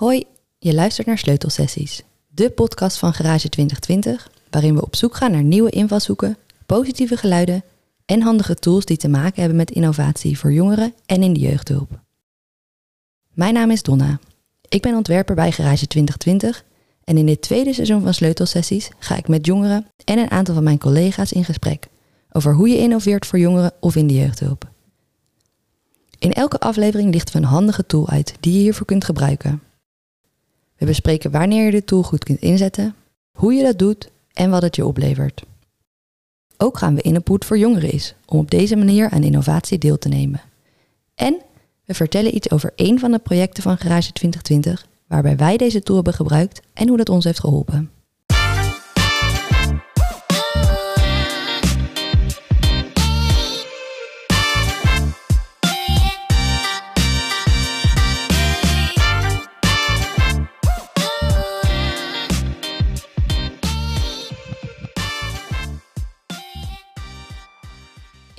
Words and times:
Hoi, 0.00 0.24
je 0.58 0.74
luistert 0.74 1.06
naar 1.06 1.18
Sleutelsessies, 1.18 2.02
de 2.28 2.50
podcast 2.50 2.98
van 2.98 3.12
Garage 3.12 3.48
2020, 3.48 4.30
waarin 4.50 4.74
we 4.74 4.82
op 4.82 4.96
zoek 4.96 5.16
gaan 5.16 5.30
naar 5.30 5.42
nieuwe 5.42 5.70
invalshoeken, 5.70 6.36
positieve 6.66 7.16
geluiden 7.16 7.62
en 8.06 8.22
handige 8.22 8.54
tools 8.54 8.84
die 8.84 8.96
te 8.96 9.08
maken 9.08 9.40
hebben 9.40 9.56
met 9.56 9.70
innovatie 9.70 10.38
voor 10.38 10.52
jongeren 10.52 10.94
en 11.06 11.22
in 11.22 11.32
de 11.32 11.40
jeugdhulp. 11.40 12.00
Mijn 13.32 13.54
naam 13.54 13.70
is 13.70 13.82
Donna. 13.82 14.18
Ik 14.68 14.82
ben 14.82 14.94
ontwerper 14.94 15.34
bij 15.34 15.52
Garage 15.52 15.86
2020 15.86 16.64
en 17.04 17.16
in 17.16 17.26
dit 17.26 17.42
tweede 17.42 17.72
seizoen 17.72 18.02
van 18.02 18.14
Sleutelsessies 18.14 18.90
ga 18.98 19.16
ik 19.16 19.28
met 19.28 19.46
jongeren 19.46 19.86
en 20.04 20.18
een 20.18 20.30
aantal 20.30 20.54
van 20.54 20.64
mijn 20.64 20.78
collega's 20.78 21.32
in 21.32 21.44
gesprek 21.44 21.86
over 22.32 22.54
hoe 22.54 22.68
je 22.68 22.78
innoveert 22.78 23.26
voor 23.26 23.38
jongeren 23.38 23.72
of 23.80 23.96
in 23.96 24.06
de 24.06 24.14
jeugdhulp. 24.14 24.68
In 26.18 26.32
elke 26.32 26.58
aflevering 26.58 27.12
lichten 27.12 27.34
we 27.34 27.40
een 27.40 27.52
handige 27.52 27.86
tool 27.86 28.08
uit 28.08 28.34
die 28.40 28.52
je 28.52 28.58
hiervoor 28.58 28.86
kunt 28.86 29.04
gebruiken. 29.04 29.62
We 30.80 30.86
bespreken 30.86 31.30
wanneer 31.30 31.64
je 31.64 31.70
de 31.70 31.84
tool 31.84 32.02
goed 32.02 32.24
kunt 32.24 32.40
inzetten, 32.40 32.94
hoe 33.38 33.52
je 33.52 33.62
dat 33.62 33.78
doet 33.78 34.10
en 34.32 34.50
wat 34.50 34.62
het 34.62 34.76
je 34.76 34.86
oplevert. 34.86 35.42
Ook 36.56 36.78
gaan 36.78 36.94
we 36.94 37.02
in 37.02 37.14
een 37.14 37.22
poet 37.22 37.44
voor 37.44 37.58
jongeren 37.58 37.92
is 37.92 38.14
om 38.26 38.38
op 38.38 38.50
deze 38.50 38.76
manier 38.76 39.10
aan 39.10 39.22
innovatie 39.22 39.78
deel 39.78 39.98
te 39.98 40.08
nemen. 40.08 40.40
En 41.14 41.40
we 41.84 41.94
vertellen 41.94 42.34
iets 42.34 42.50
over 42.50 42.72
één 42.74 42.98
van 42.98 43.10
de 43.10 43.18
projecten 43.18 43.62
van 43.62 43.76
Garage 43.76 44.12
2020 44.12 44.86
waarbij 45.06 45.36
wij 45.36 45.56
deze 45.56 45.82
tool 45.82 45.96
hebben 45.96 46.14
gebruikt 46.14 46.60
en 46.72 46.88
hoe 46.88 46.96
dat 46.96 47.08
ons 47.08 47.24
heeft 47.24 47.40
geholpen. 47.40 47.90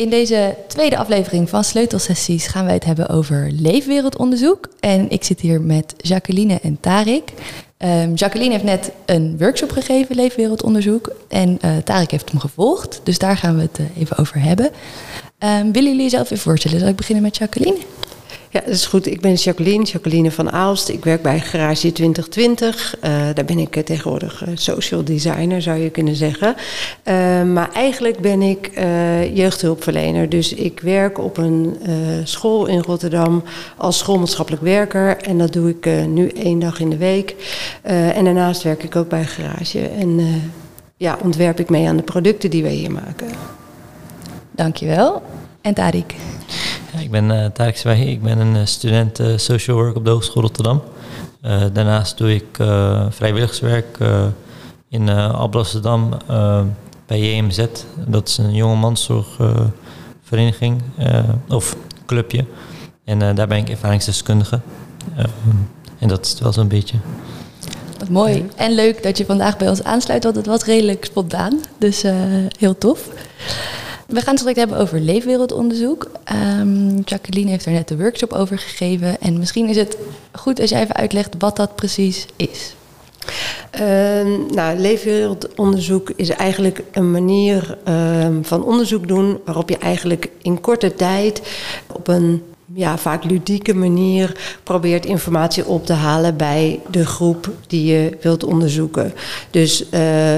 In 0.01 0.09
deze 0.09 0.55
tweede 0.67 0.97
aflevering 0.97 1.49
van 1.49 1.63
Sleutelsessies 1.63 2.47
gaan 2.47 2.65
wij 2.65 2.73
het 2.73 2.85
hebben 2.85 3.09
over 3.09 3.51
leefwereldonderzoek. 3.51 4.69
En 4.79 5.09
ik 5.09 5.23
zit 5.23 5.39
hier 5.39 5.61
met 5.61 5.93
Jacqueline 5.97 6.59
en 6.61 6.77
Tarik. 6.79 7.31
Um, 7.77 8.13
Jacqueline 8.13 8.51
heeft 8.51 8.63
net 8.63 8.91
een 9.05 9.37
workshop 9.37 9.71
gegeven, 9.71 10.15
leefwereldonderzoek. 10.15 11.11
En 11.27 11.59
uh, 11.65 11.77
Tarik 11.77 12.11
heeft 12.11 12.29
hem 12.31 12.39
gevolgd, 12.39 13.01
dus 13.03 13.17
daar 13.17 13.37
gaan 13.37 13.55
we 13.55 13.61
het 13.61 13.79
uh, 13.79 13.85
even 13.97 14.17
over 14.17 14.41
hebben. 14.41 14.65
Um, 14.65 15.71
willen 15.71 15.89
jullie 15.89 16.01
jezelf 16.01 16.23
even 16.23 16.37
voorstellen? 16.37 16.79
Zal 16.79 16.87
ik 16.89 16.95
beginnen 16.95 17.23
met 17.23 17.37
Jacqueline? 17.37 17.77
Ja, 18.53 18.59
dat 18.59 18.69
is 18.73 18.85
goed. 18.85 19.05
Ik 19.05 19.21
ben 19.21 19.33
Jacqueline, 19.33 19.83
Jacqueline 19.83 20.31
van 20.31 20.51
Aalst. 20.51 20.89
Ik 20.89 21.03
werk 21.03 21.21
bij 21.21 21.39
Garage 21.39 21.91
2020. 21.91 22.95
Uh, 22.95 23.09
daar 23.33 23.45
ben 23.45 23.57
ik 23.57 23.85
tegenwoordig 23.85 24.43
social 24.53 25.03
designer, 25.03 25.61
zou 25.61 25.77
je 25.77 25.89
kunnen 25.89 26.15
zeggen. 26.15 26.55
Maar 27.53 27.71
eigenlijk 27.73 28.19
ben 28.19 28.41
ik 28.41 28.71
jeugdhulpverlener. 29.33 30.29
Dus 30.29 30.53
ik 30.53 30.79
werk 30.79 31.19
op 31.19 31.37
een 31.37 31.77
school 32.23 32.65
in 32.65 32.79
Rotterdam 32.79 33.43
als 33.77 33.97
schoolmaatschappelijk 33.97 34.63
werker. 34.63 35.17
En 35.17 35.37
dat 35.37 35.53
doe 35.53 35.69
ik 35.69 36.07
nu 36.07 36.27
één 36.27 36.59
dag 36.59 36.79
in 36.79 36.89
de 36.89 36.97
week. 36.97 37.35
en 37.81 38.23
daarnaast 38.23 38.63
werk 38.63 38.83
ik 38.83 38.95
ook 38.95 39.09
bij 39.09 39.25
Garage. 39.25 39.87
En 39.87 40.41
ja, 40.97 41.17
ontwerp 41.23 41.59
ik 41.59 41.69
mee 41.69 41.87
aan 41.87 41.97
de 41.97 42.03
producten 42.03 42.49
die 42.49 42.63
wij 42.63 42.73
hier 42.73 42.91
maken. 42.91 43.27
Dankjewel. 44.51 45.21
En 45.61 45.73
Tarik? 45.73 46.15
Ja, 46.93 46.99
ik 46.99 47.11
ben 47.11 47.29
uh, 47.29 47.45
Tarek 47.45 47.77
Zwahi, 47.77 48.09
ik 48.09 48.21
ben 48.21 48.39
een 48.39 48.67
student 48.67 49.19
uh, 49.19 49.37
social 49.37 49.77
work 49.77 49.95
op 49.95 50.05
de 50.05 50.11
Hogeschool 50.11 50.41
Rotterdam. 50.41 50.81
Uh, 51.45 51.61
daarnaast 51.73 52.17
doe 52.17 52.33
ik 52.33 52.45
vrijwilligerswerk 53.09 53.97
in 54.89 55.09
Alblasserdam 55.09 56.17
bij 57.05 57.19
JMZ. 57.19 57.65
Dat 58.07 58.27
is 58.27 58.37
een 58.37 58.53
jongemanszorgvereniging 58.53 60.81
of 61.47 61.75
clubje. 62.05 62.45
En 63.05 63.35
daar 63.35 63.47
ben 63.47 63.57
ik 63.57 63.69
ervaringsdeskundige. 63.69 64.59
en 65.99 66.07
dat 66.07 66.25
is 66.25 66.31
het 66.31 66.39
wel 66.39 66.53
zo'n 66.53 66.67
beetje. 66.67 66.97
Wat 67.99 68.09
mooi 68.09 68.45
en 68.55 68.71
leuk 68.71 69.03
dat 69.03 69.17
je 69.17 69.25
vandaag 69.25 69.57
bij 69.57 69.69
ons 69.69 69.83
aansluit, 69.83 70.23
want 70.23 70.35
het 70.35 70.45
was 70.45 70.63
redelijk 70.63 71.05
spontaan. 71.05 71.59
Dus 71.77 72.03
heel 72.57 72.77
tof. 72.77 73.09
We 74.11 74.21
gaan 74.21 74.33
het 74.33 74.39
direct 74.39 74.57
hebben 74.57 74.77
over 74.77 74.99
leefwereldonderzoek. 74.99 76.11
Um, 76.59 77.01
Jacqueline 77.05 77.49
heeft 77.49 77.65
er 77.65 77.71
net 77.71 77.87
de 77.87 77.97
workshop 77.97 78.33
over 78.33 78.57
gegeven. 78.57 79.21
En 79.21 79.39
misschien 79.39 79.69
is 79.69 79.75
het 79.75 79.97
goed 80.31 80.59
als 80.59 80.69
jij 80.69 80.81
even 80.81 80.95
uitlegt 80.95 81.35
wat 81.37 81.55
dat 81.55 81.75
precies 81.75 82.25
is. 82.35 82.75
Uh, 83.75 83.81
nou, 84.51 84.79
leefwereldonderzoek 84.79 86.11
is 86.15 86.29
eigenlijk 86.29 86.83
een 86.91 87.11
manier 87.11 87.77
uh, 87.87 88.27
van 88.41 88.63
onderzoek 88.63 89.07
doen 89.07 89.39
waarop 89.45 89.69
je 89.69 89.77
eigenlijk 89.77 90.29
in 90.41 90.61
korte 90.61 90.93
tijd 90.95 91.41
op 91.87 92.07
een 92.07 92.43
ja, 92.73 92.97
vaak 92.97 93.23
ludieke 93.23 93.73
manier 93.73 94.59
probeert 94.63 95.05
informatie 95.05 95.65
op 95.65 95.85
te 95.85 95.93
halen 95.93 96.37
bij 96.37 96.79
de 96.89 97.05
groep 97.05 97.49
die 97.67 97.85
je 97.85 98.17
wilt 98.21 98.43
onderzoeken. 98.43 99.13
Dus 99.49 99.85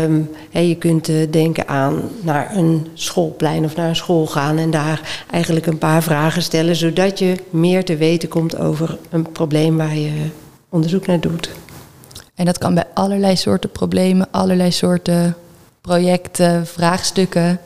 um, 0.04 0.30
je 0.52 0.76
kunt 0.80 1.10
uh, 1.10 1.32
denken 1.32 1.68
aan 1.68 2.02
naar 2.22 2.56
een 2.56 2.88
schoolplein 2.94 3.64
of 3.64 3.76
naar 3.76 3.90
een 3.90 3.96
school 3.96 4.26
gaan 4.26 4.58
en 4.58 4.72
daar 4.72 5.26
eigenlijk 5.32 5.66
een 5.66 5.78
paar 5.78 6.04
vragen 6.04 6.42
stellen, 6.42 6.76
zodat 6.76 7.20
je 7.20 7.36
meer 7.50 7.86
te 7.86 7.96
weten 7.96 8.30
komt 8.30 8.58
over 8.58 8.98
een 9.10 9.32
probleem 9.32 9.78
waar 9.78 9.98
je 9.98 10.30
onderzoek 10.70 11.08
naar 11.08 11.20
doet. 11.20 11.50
En 12.36 12.46
dat 12.46 12.58
kan 12.58 12.74
bij 12.74 12.86
allerlei 12.94 13.36
soorten 13.36 13.72
problemen, 13.72 14.28
allerlei 14.32 14.72
soorten 14.72 15.36
projecten, 15.82 16.68
vraagstukken. 16.68 17.60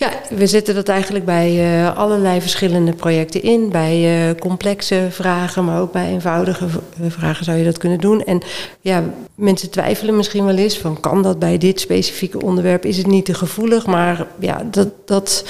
Ja, 0.00 0.12
we 0.28 0.46
zetten 0.46 0.74
dat 0.74 0.88
eigenlijk 0.88 1.24
bij 1.24 1.80
uh, 1.80 1.96
allerlei 1.96 2.40
verschillende 2.40 2.92
projecten 2.92 3.42
in. 3.42 3.70
Bij 3.70 4.28
uh, 4.28 4.34
complexe 4.38 5.06
vragen, 5.10 5.64
maar 5.64 5.80
ook 5.80 5.92
bij 5.92 6.08
eenvoudige 6.08 6.66
vragen 7.08 7.44
zou 7.44 7.58
je 7.58 7.64
dat 7.64 7.78
kunnen 7.78 7.98
doen. 7.98 8.24
En 8.24 8.42
ja, 8.80 9.04
mensen 9.34 9.70
twijfelen 9.70 10.16
misschien 10.16 10.44
wel 10.44 10.56
eens 10.56 10.78
van 10.78 11.00
kan 11.00 11.22
dat 11.22 11.38
bij 11.38 11.58
dit 11.58 11.80
specifieke 11.80 12.42
onderwerp? 12.42 12.84
Is 12.84 12.96
het 12.96 13.06
niet 13.06 13.24
te 13.24 13.34
gevoelig? 13.34 13.86
Maar 13.86 14.26
ja, 14.38 14.66
dat, 14.70 14.88
dat, 15.04 15.44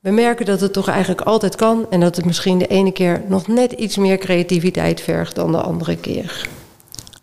we 0.00 0.10
merken 0.10 0.46
dat 0.46 0.60
het 0.60 0.72
toch 0.72 0.88
eigenlijk 0.88 1.20
altijd 1.20 1.54
kan. 1.54 1.86
En 1.90 2.00
dat 2.00 2.16
het 2.16 2.24
misschien 2.24 2.58
de 2.58 2.66
ene 2.66 2.92
keer 2.92 3.22
nog 3.28 3.46
net 3.46 3.72
iets 3.72 3.96
meer 3.96 4.18
creativiteit 4.18 5.00
vergt 5.00 5.34
dan 5.34 5.52
de 5.52 5.60
andere 5.60 5.96
keer. 5.96 6.48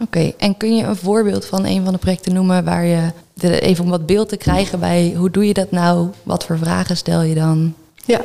Oké, 0.01 0.33
en 0.37 0.57
kun 0.57 0.75
je 0.75 0.83
een 0.83 0.95
voorbeeld 0.95 1.45
van 1.45 1.65
een 1.65 1.83
van 1.83 1.93
de 1.93 1.99
projecten 1.99 2.33
noemen 2.33 2.63
waar 2.63 2.85
je 2.85 3.11
even 3.41 3.83
om 3.83 3.89
wat 3.89 4.05
beeld 4.05 4.29
te 4.29 4.37
krijgen 4.37 4.79
bij 4.79 5.13
hoe 5.17 5.31
doe 5.31 5.47
je 5.47 5.53
dat 5.53 5.71
nou? 5.71 6.07
Wat 6.23 6.45
voor 6.45 6.57
vragen 6.57 6.97
stel 6.97 7.21
je 7.21 7.35
dan? 7.35 7.73
Ja, 8.05 8.21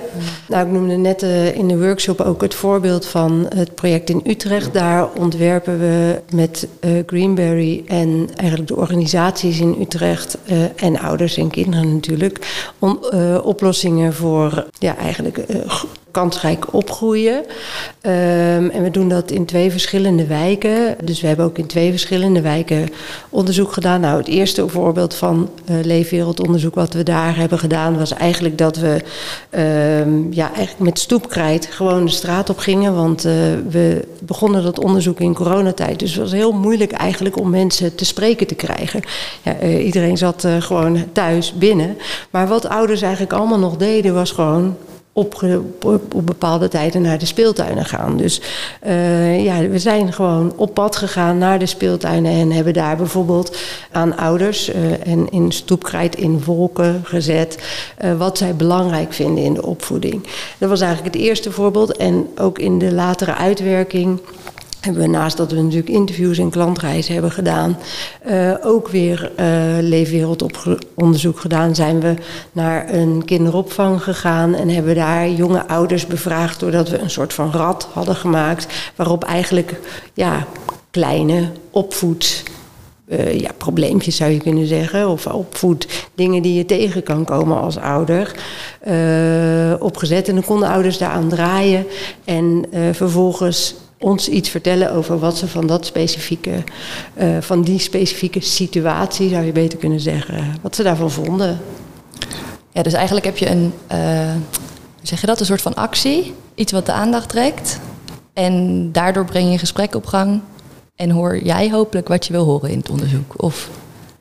nou 0.49 0.67
ik 0.67 0.73
noemde 0.73 0.97
net 0.97 1.23
uh, 1.23 1.57
in 1.57 1.69
de 1.69 1.79
workshop 1.79 2.21
ook 2.21 2.43
het 2.43 2.55
voorbeeld 2.55 3.07
van 3.07 3.47
het 3.55 3.75
project 3.75 4.11
in 4.11 4.21
Utrecht. 4.27 4.73
Daar 4.73 5.09
ontwerpen 5.13 5.79
we 5.79 6.21
met 6.33 6.69
uh, 6.81 6.91
Greenberry 7.07 7.83
en 7.87 8.29
eigenlijk 8.37 8.69
de 8.69 8.77
organisaties 8.77 9.61
in 9.61 9.77
Utrecht 9.81 10.39
uh, 10.51 10.83
en 10.83 10.99
ouders 11.01 11.37
en 11.37 11.51
kinderen 11.51 11.95
natuurlijk, 11.95 12.67
om, 12.79 12.99
oplossingen 13.43 14.15
voor 14.15 14.67
ja, 14.79 14.97
eigenlijk 14.97 15.45
kansrijk 16.19 16.75
opgroeien. 16.75 17.35
Um, 17.37 18.71
en 18.71 18.83
we 18.83 18.91
doen 18.91 19.09
dat 19.09 19.31
in 19.31 19.45
twee 19.45 19.71
verschillende 19.71 20.27
wijken. 20.27 20.97
Dus 21.05 21.21
we 21.21 21.27
hebben 21.27 21.45
ook 21.45 21.59
in 21.59 21.67
twee 21.67 21.91
verschillende 21.91 22.41
wijken 22.41 22.89
onderzoek 23.29 23.73
gedaan. 23.73 24.01
Nou, 24.01 24.19
het 24.19 24.29
eerste 24.29 24.69
voorbeeld 24.69 25.15
van 25.15 25.51
uh, 25.71 25.77
leefwereldonderzoek 25.83 26.75
wat 26.75 26.95
we 26.95 27.03
daar 27.03 27.37
hebben 27.37 27.59
gedaan... 27.59 27.99
was 27.99 28.13
eigenlijk 28.13 28.59
dat 28.59 28.77
we 28.77 29.03
um, 30.01 30.29
ja, 30.31 30.47
eigenlijk 30.47 30.79
met 30.79 30.99
stoepkrijt 30.99 31.67
gewoon 31.71 32.05
de 32.05 32.11
straat 32.11 32.51
op 32.51 32.59
gingen. 32.59 32.95
Want 32.95 33.27
uh, 33.27 33.33
we 33.69 34.05
begonnen 34.21 34.63
dat 34.63 34.79
onderzoek 34.79 35.21
in 35.21 35.35
coronatijd. 35.35 35.99
Dus 35.99 36.11
het 36.11 36.21
was 36.21 36.33
heel 36.33 36.53
moeilijk 36.53 36.93
eigenlijk 36.93 37.39
om 37.39 37.51
mensen 37.51 37.95
te 37.95 38.05
spreken 38.05 38.47
te 38.47 38.55
krijgen. 38.55 39.01
Ja, 39.43 39.57
uh, 39.63 39.85
iedereen 39.85 40.17
zat 40.17 40.47
gewoon 40.59 41.05
thuis 41.13 41.53
binnen. 41.53 41.97
Maar 42.31 42.49
wat 42.49 42.69
ouders 42.69 43.03
eigenlijk 43.03 43.33
allemaal 43.33 43.59
nog 43.59 43.77
deden 43.77 44.15
was 44.15 44.31
gewoon 44.31 44.77
op, 45.13 45.45
op, 45.85 46.27
bepaalde 46.27 46.69
tijden 46.69 47.03
naar 47.03 47.19
de 47.19 47.27
speeltuinen 47.27 47.85
gaan. 47.85 48.17
Dus 48.17 48.41
uh, 48.87 49.45
ja, 49.45 49.69
we 49.69 49.79
zijn 49.79 50.13
gewoon 50.13 50.53
op 50.57 50.75
pad 50.75 50.97
gegaan 50.97 51.39
naar 51.39 51.59
de 51.59 51.67
speeltuinen 51.67 52.33
en 52.33 52.53
hebben 52.53 52.73
daar 52.73 52.97
bijvoorbeeld 52.97 53.57
aan 53.93 54.17
ouders 54.17 54.69
uh, 54.69 55.07
en 55.07 55.31
in 55.31 55.53
stoepkrijt 55.53 56.17
in 56.17 56.45
wolken 56.45 57.01
gezet 57.05 57.59
uh, 58.05 58.19
wat 58.19 58.39
zij 58.39 58.55
belangrijk 58.55 59.13
vinden 59.13 59.45
in 59.45 59.55
de 59.55 59.67
opvoeding. 59.67 60.27
Dat 60.59 60.69
was 60.69 60.81
eigenlijk 60.81 61.15
het 61.15 61.25
eerste 61.25 61.53
voorbeeld 61.53 61.97
en 61.97 62.27
ook 62.37 62.59
in 62.59 62.79
de 62.79 62.93
latere 62.93 63.35
uitwerking 63.35 64.21
hebben 64.81 65.03
we 65.03 65.09
naast 65.09 65.37
dat 65.37 65.53
we 65.53 65.63
natuurlijk 65.63 65.89
interviews 65.89 66.39
en 66.39 66.51
klantreizen 66.51 67.13
hebben 67.13 67.31
gedaan, 67.31 67.79
uh, 68.27 68.55
ook 68.63 68.89
weer 68.89 69.33
uh, 69.41 69.47
leefwereldonderzoek 69.81 71.41
gedaan. 71.41 71.75
Zijn 71.75 72.01
we 72.01 72.15
naar 72.53 72.95
een 72.95 73.23
kinderopvang 73.25 74.03
gegaan 74.03 74.55
en 74.55 74.69
hebben 74.69 74.95
daar 74.95 75.31
jonge 75.31 75.67
ouders 75.67 76.07
bevraagd 76.07 76.61
doordat 76.61 76.89
we 76.89 76.99
een 76.99 77.11
soort 77.11 77.33
van 77.33 77.51
rad 77.51 77.89
hadden 77.93 78.17
gemaakt 78.17 78.67
waarop 78.97 79.25
eigenlijk 79.25 79.81
ja, 80.15 80.47
kleine 80.91 81.49
opvoed. 81.71 82.43
Uh, 83.09 83.41
ja, 83.41 83.51
probleempjes 83.57 84.17
zou 84.17 84.31
je 84.31 84.39
kunnen 84.41 84.67
zeggen. 84.67 85.09
Of 85.09 85.27
opvoed 85.27 86.09
dingen 86.15 86.43
die 86.43 86.55
je 86.55 86.65
tegen 86.65 87.03
kan 87.03 87.25
komen 87.25 87.61
als 87.61 87.77
ouder. 87.77 88.35
Opgezet. 89.79 90.29
En 90.29 90.35
dan 90.35 90.45
konden 90.45 90.69
ouders 90.69 90.99
daaraan 90.99 91.29
draaien. 91.29 91.87
En 92.25 92.65
vervolgens 92.93 93.75
ons 93.99 94.29
iets 94.29 94.49
vertellen 94.49 94.93
over 94.93 95.19
wat 95.19 95.37
ze 95.37 95.49
van 95.49 95.67
dat 95.67 95.87
specifieke, 95.87 96.65
van 97.41 97.63
die 97.63 97.79
specifieke 97.79 98.41
situatie, 98.41 99.29
zou 99.29 99.45
je 99.45 99.53
beter 99.53 99.79
kunnen 99.79 100.01
zeggen, 100.01 100.57
wat 100.63 100.77
ze 100.77 100.83
daarvan 100.83 101.11
vonden. 101.11 101.61
Ja, 102.73 102.83
dus 102.83 102.93
eigenlijk 102.93 103.27
heb 103.27 103.39
je 103.39 103.51
een, 103.51 103.73
zeg 105.03 105.21
je 105.21 105.27
dat, 105.27 105.41
een 105.41 105.47
soort 105.47 105.63
van 105.63 105.75
actie, 105.75 106.35
iets 106.55 106.73
wat 106.73 106.87
de 106.87 106.93
aandacht 106.93 107.29
trekt. 107.29 107.79
En 108.33 108.89
daardoor 108.93 109.25
breng 109.25 109.47
je 109.47 109.53
een 109.53 109.59
gesprek 109.59 109.95
op 109.95 110.07
gang 110.07 110.41
en 110.97 111.11
hoor 111.11 111.43
jij 111.43 111.71
hopelijk 111.71 112.09
wat 112.09 112.27
je 112.27 112.33
wil 112.33 112.45
horen 112.45 112.71
in 112.71 112.79
het 112.79 112.91
onderzoek. 112.91 113.43
Of 113.43 113.69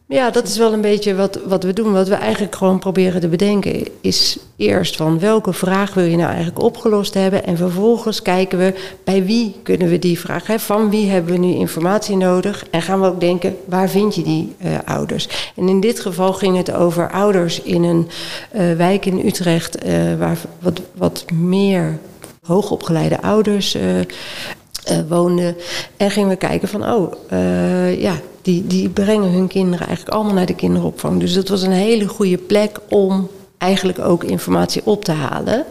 ja, 0.09 0.29
dat 0.29 0.47
is 0.47 0.57
wel 0.57 0.73
een 0.73 0.81
beetje 0.81 1.15
wat, 1.15 1.39
wat 1.45 1.63
we 1.63 1.73
doen. 1.73 1.93
Wat 1.93 2.07
we 2.07 2.15
eigenlijk 2.15 2.55
gewoon 2.55 2.79
proberen 2.79 3.21
te 3.21 3.27
bedenken 3.27 3.87
is 4.01 4.37
eerst 4.55 4.95
van 4.95 5.19
welke 5.19 5.53
vraag 5.53 5.93
wil 5.93 6.03
je 6.03 6.15
nou 6.17 6.29
eigenlijk 6.29 6.61
opgelost 6.61 7.13
hebben. 7.13 7.45
En 7.45 7.57
vervolgens 7.57 8.21
kijken 8.21 8.57
we 8.57 8.73
bij 9.03 9.25
wie 9.25 9.55
kunnen 9.63 9.89
we 9.89 9.99
die 9.99 10.19
vraag 10.19 10.47
hebben. 10.47 10.65
Van 10.65 10.89
wie 10.89 11.09
hebben 11.09 11.31
we 11.31 11.39
nu 11.39 11.53
informatie 11.53 12.15
nodig? 12.15 12.65
En 12.69 12.81
gaan 12.81 13.01
we 13.01 13.07
ook 13.07 13.19
denken, 13.19 13.57
waar 13.65 13.89
vind 13.89 14.15
je 14.15 14.23
die 14.23 14.55
uh, 14.65 14.77
ouders? 14.85 15.51
En 15.55 15.67
in 15.69 15.79
dit 15.79 15.99
geval 15.99 16.33
ging 16.33 16.57
het 16.57 16.71
over 16.71 17.11
ouders 17.11 17.61
in 17.61 17.83
een 17.83 18.07
uh, 18.55 18.73
wijk 18.73 19.05
in 19.05 19.25
Utrecht 19.25 19.85
uh, 19.85 20.15
waar 20.17 20.37
wat, 20.59 20.81
wat 20.95 21.25
meer 21.31 21.99
hoogopgeleide 22.47 23.21
ouders 23.21 23.75
uh, 23.75 23.81
woonden. 25.07 25.55
En 25.97 26.11
gingen 26.11 26.29
we 26.29 26.35
kijken 26.35 26.67
van, 26.67 26.91
oh, 26.91 27.13
uh, 27.33 28.01
ja, 28.01 28.13
die, 28.41 28.67
die 28.67 28.89
brengen 28.89 29.31
hun 29.31 29.47
kinderen 29.47 29.87
eigenlijk 29.87 30.15
allemaal 30.15 30.33
naar 30.33 30.45
de 30.45 30.55
kinderopvang. 30.55 31.19
Dus 31.19 31.33
dat 31.33 31.47
was 31.47 31.61
een 31.61 31.71
hele 31.71 32.07
goede 32.07 32.37
plek 32.37 32.79
om 32.89 33.29
eigenlijk 33.57 33.99
ook 33.99 34.23
informatie 34.23 34.81
op 34.85 35.03
te 35.03 35.11
halen. 35.11 35.65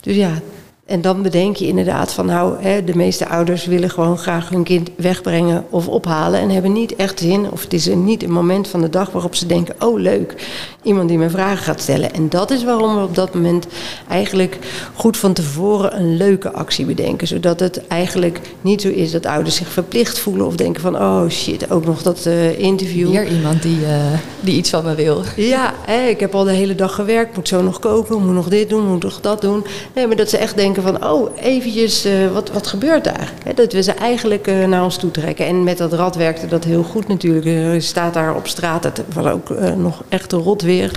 Dus 0.00 0.16
ja, 0.16 0.40
en 0.86 1.00
dan 1.00 1.22
bedenk 1.22 1.56
je 1.56 1.66
inderdaad 1.66 2.12
van 2.12 2.26
nou, 2.26 2.62
hè, 2.62 2.84
de 2.84 2.96
meeste 2.96 3.28
ouders 3.28 3.64
willen 3.66 3.90
gewoon 3.90 4.18
graag 4.18 4.48
hun 4.48 4.62
kind 4.62 4.90
wegbrengen 4.96 5.64
of 5.70 5.88
ophalen 5.88 6.40
en 6.40 6.50
hebben 6.50 6.72
niet 6.72 6.96
echt 6.96 7.18
zin, 7.18 7.50
of 7.50 7.62
het 7.62 7.72
is 7.72 7.88
er 7.88 7.96
niet 7.96 8.22
een 8.22 8.32
moment 8.32 8.68
van 8.68 8.80
de 8.80 8.90
dag 8.90 9.10
waarop 9.10 9.34
ze 9.34 9.46
denken, 9.46 9.74
oh 9.78 10.00
leuk, 10.00 10.34
iemand 10.82 11.08
die 11.08 11.18
me 11.18 11.30
vragen 11.30 11.64
gaat 11.64 11.80
stellen. 11.80 12.12
En 12.14 12.28
dat 12.28 12.50
is 12.50 12.64
waarom 12.64 12.96
we 12.96 13.02
op 13.02 13.14
dat 13.14 13.34
moment 13.34 13.66
eigenlijk 14.08 14.58
goed 14.94 15.16
van 15.16 15.32
tevoren 15.32 15.98
een 15.98 16.16
leuke 16.16 16.52
actie 16.52 16.84
bedenken, 16.84 17.26
zodat 17.26 17.60
het 17.60 17.86
eigenlijk 17.86 18.40
niet 18.60 18.82
zo 18.82 18.88
is 18.88 19.10
dat 19.10 19.26
ouders 19.26 19.56
zich 19.56 19.68
verplicht 19.68 20.18
voelen 20.18 20.46
of 20.46 20.56
denken 20.56 20.82
van, 20.82 20.96
oh 20.96 21.28
shit, 21.28 21.70
ook 21.70 21.84
nog 21.84 22.02
dat 22.02 22.26
uh, 22.26 22.58
interview. 22.58 23.08
Hier 23.08 23.28
iemand 23.28 23.62
die, 23.62 23.80
uh, 23.80 24.12
die 24.40 24.56
iets 24.56 24.70
van 24.70 24.84
me 24.84 24.94
wil. 24.94 25.22
Ja, 25.36 25.74
hè, 25.86 26.06
ik 26.06 26.20
heb 26.20 26.34
al 26.34 26.44
de 26.44 26.52
hele 26.52 26.74
dag 26.74 26.94
gewerkt, 26.94 27.36
moet 27.36 27.48
zo 27.48 27.62
nog 27.62 27.78
koken, 27.78 28.24
moet 28.24 28.34
nog 28.34 28.48
dit 28.48 28.68
doen, 28.68 28.86
moet 28.86 29.02
nog 29.02 29.20
dat 29.20 29.40
doen. 29.40 29.64
Nee, 29.94 30.06
maar 30.06 30.16
dat 30.16 30.30
ze 30.30 30.36
echt 30.36 30.56
denken 30.56 30.73
van, 30.82 31.06
oh, 31.06 31.30
eventjes, 31.36 32.06
uh, 32.06 32.32
wat, 32.32 32.50
wat 32.50 32.66
gebeurt 32.66 33.04
daar? 33.04 33.32
dat 33.54 33.72
we 33.72 33.82
ze 33.82 33.92
eigenlijk 33.92 34.46
uh, 34.46 34.66
naar 34.66 34.84
ons 34.84 34.96
toe 34.96 35.10
trekken. 35.10 35.46
En 35.46 35.64
met 35.64 35.78
dat 35.78 35.92
rad 35.92 36.16
werkte 36.16 36.46
dat 36.46 36.64
heel 36.64 36.82
goed 36.82 37.08
natuurlijk. 37.08 37.44
Je 37.44 37.80
staat 37.80 38.14
daar 38.14 38.36
op 38.36 38.46
straat, 38.46 38.84
het 38.84 39.02
was 39.14 39.26
ook 39.26 39.48
nog 39.76 40.02
echt 40.08 40.32
een 40.32 40.38
rot 40.38 40.62
weer. 40.62 40.90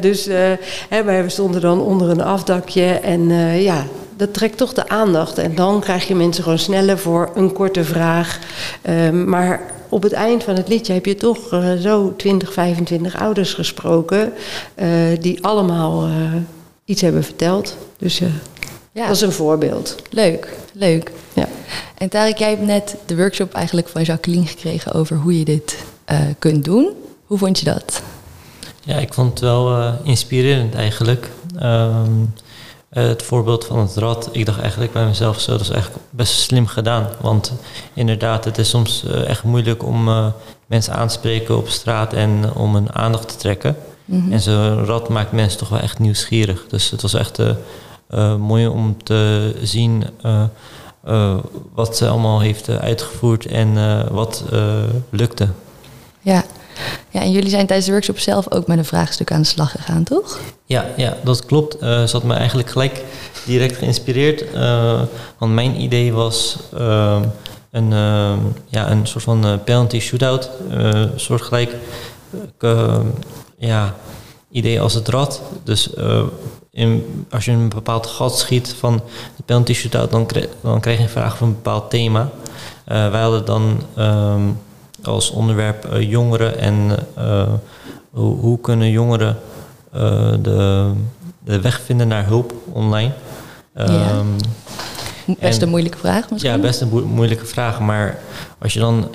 dus 0.00 0.28
hè, 0.88 1.04
wij 1.04 1.28
stonden 1.28 1.60
dan 1.60 1.80
onder 1.80 2.10
een 2.10 2.22
afdakje 2.22 2.84
en 2.84 3.28
ja, 3.62 3.84
dat 4.16 4.34
trekt 4.34 4.56
toch 4.56 4.72
de 4.72 4.88
aandacht. 4.88 5.38
En 5.38 5.54
dan 5.54 5.80
krijg 5.80 6.08
je 6.08 6.14
mensen 6.14 6.42
gewoon 6.42 6.58
sneller 6.58 6.98
voor 6.98 7.30
een 7.34 7.52
korte 7.52 7.84
vraag. 7.84 8.38
Ehm, 8.82 9.28
maar 9.28 9.60
op 9.88 10.02
het 10.02 10.12
eind 10.12 10.44
van 10.44 10.56
het 10.56 10.68
liedje 10.68 10.92
heb 10.92 11.06
je 11.06 11.14
toch 11.14 11.52
uh, 11.52 11.72
zo 11.72 12.14
20, 12.16 12.52
25 12.52 13.20
ouders 13.20 13.54
gesproken. 13.54 14.32
Die 15.20 15.44
allemaal 15.44 16.08
iets 16.84 17.00
hebben 17.00 17.24
verteld. 17.24 17.76
Dus 17.98 18.20
ja. 18.92 19.06
Dat 19.06 19.16
is 19.16 19.22
een 19.22 19.32
voorbeeld. 19.32 19.96
Leuk, 20.10 20.48
leuk. 20.72 21.10
Ja. 21.32 21.48
En 21.98 22.08
Tarek, 22.08 22.38
jij 22.38 22.48
hebt 22.48 22.62
net 22.62 22.96
de 23.06 23.16
workshop 23.16 23.52
eigenlijk 23.52 23.88
van 23.88 24.02
Jacqueline 24.02 24.46
gekregen 24.46 24.92
over 24.92 25.16
hoe 25.16 25.38
je 25.38 25.44
dit 25.44 25.84
uh, 26.12 26.18
kunt 26.38 26.64
doen. 26.64 26.92
Hoe 27.26 27.38
vond 27.38 27.58
je 27.58 27.64
dat? 27.64 28.02
Ja, 28.84 28.96
ik 28.96 29.14
vond 29.14 29.30
het 29.30 29.40
wel 29.40 29.78
uh, 29.78 29.92
inspirerend 30.02 30.74
eigenlijk. 30.74 31.30
Um, 31.62 32.32
uh, 32.92 33.06
het 33.06 33.22
voorbeeld 33.22 33.64
van 33.64 33.78
het 33.78 33.96
rad, 33.96 34.28
ik 34.32 34.46
dacht 34.46 34.60
eigenlijk 34.60 34.92
bij 34.92 35.04
mezelf 35.04 35.40
zo, 35.40 35.50
dat 35.50 35.60
is 35.60 35.70
eigenlijk 35.70 36.04
best 36.10 36.40
slim 36.40 36.66
gedaan. 36.66 37.08
Want 37.20 37.52
inderdaad, 37.92 38.44
het 38.44 38.58
is 38.58 38.68
soms 38.68 39.04
echt 39.26 39.42
moeilijk 39.44 39.84
om 39.84 40.32
mensen 40.66 40.94
aan 40.94 41.08
te 41.08 41.14
spreken 41.14 41.56
op 41.56 41.68
straat 41.68 42.12
en 42.12 42.54
om 42.54 42.74
hun 42.74 42.94
aandacht 42.94 43.28
te 43.28 43.36
trekken. 43.36 43.76
Mm 44.04 44.22
-hmm. 44.22 44.32
En 44.32 44.40
zo'n 44.40 44.84
rad 44.84 45.08
maakt 45.08 45.32
mensen 45.32 45.58
toch 45.58 45.68
wel 45.68 45.80
echt 45.80 45.98
nieuwsgierig. 45.98 46.64
Dus 46.68 46.90
het 46.90 47.02
was 47.02 47.14
echt 47.14 47.38
uh, 47.38 47.50
mooi 48.38 48.66
om 48.66 49.02
te 49.02 49.52
zien 49.62 50.04
uh, 50.26 50.42
uh, 51.08 51.36
wat 51.74 51.96
ze 51.96 52.08
allemaal 52.08 52.40
heeft 52.40 52.68
uitgevoerd 52.68 53.46
en 53.46 53.74
wat 54.12 54.44
lukte. 55.10 55.48
Ja. 56.20 56.44
ja, 57.10 57.20
en 57.20 57.32
jullie 57.32 57.50
zijn 57.50 57.66
tijdens 57.66 57.86
de 57.86 57.92
workshop 57.92 58.18
zelf 58.18 58.50
ook 58.50 58.66
met 58.66 58.78
een 58.78 58.84
vraagstuk 58.84 59.32
aan 59.32 59.40
de 59.40 59.46
slag 59.46 59.70
gegaan, 59.70 60.04
toch? 60.04 60.38
Ja, 60.64 60.86
ja 60.96 61.16
dat 61.24 61.46
klopt. 61.46 61.76
ze 61.80 62.08
had 62.12 62.22
me 62.22 62.34
eigenlijk 62.34 62.70
gelijk 62.70 63.04
direct 63.46 63.76
geïnspireerd. 63.76 64.44
want 65.38 65.52
mijn 65.52 65.80
idee 65.80 66.12
was 66.12 66.58
een, 67.70 67.90
ja, 68.68 68.90
een 68.90 69.06
soort 69.06 69.24
van 69.24 69.60
penalty 69.64 70.00
shootout, 70.00 70.50
soortgelijk 71.16 71.76
ja, 73.58 73.94
idee 74.52 74.80
als 74.80 74.94
het 74.94 75.08
rad. 75.08 75.42
Dus 75.64 75.90
in, 76.72 77.24
als 77.30 77.44
je 77.44 77.50
een 77.50 77.68
bepaald 77.68 78.06
gat 78.06 78.38
schiet 78.38 78.74
van 78.78 79.00
de 79.36 79.42
penalty 79.42 79.72
shootout, 79.72 80.10
dan, 80.10 80.26
krijg, 80.26 80.48
dan 80.60 80.80
krijg 80.80 80.96
je 80.96 81.02
een 81.02 81.08
vraag 81.08 81.36
van 81.36 81.48
een 81.48 81.54
bepaald 81.54 81.90
thema. 81.90 82.30
Uh, 82.88 83.10
wij 83.10 83.20
hadden 83.20 83.44
dan 83.44 83.82
um, 83.98 84.58
als 85.04 85.30
onderwerp 85.30 85.88
uh, 85.92 86.10
jongeren 86.10 86.58
en 86.58 87.06
hoe, 88.10 88.36
hoe, 88.36 88.60
kunnen 88.60 88.90
jongeren 88.90 89.38
de, 90.42 90.92
de 91.44 91.60
weg 91.60 91.80
vinden 91.80 92.08
naar 92.08 92.26
hulp 92.26 92.54
online. 92.72 93.12
Ja. 93.74 94.18
Um, 94.18 94.36
best 95.38 95.56
en, 95.56 95.62
een 95.62 95.68
moeilijke 95.68 95.98
vraag 95.98 96.30
misschien? 96.30 96.52
Ja, 96.52 96.58
best 96.58 96.80
een 96.80 97.06
moeilijke 97.06 97.46
vraag. 97.46 97.80
Maar 97.80 98.18
als 98.58 98.72
je 98.72 98.78
dan 98.78 99.08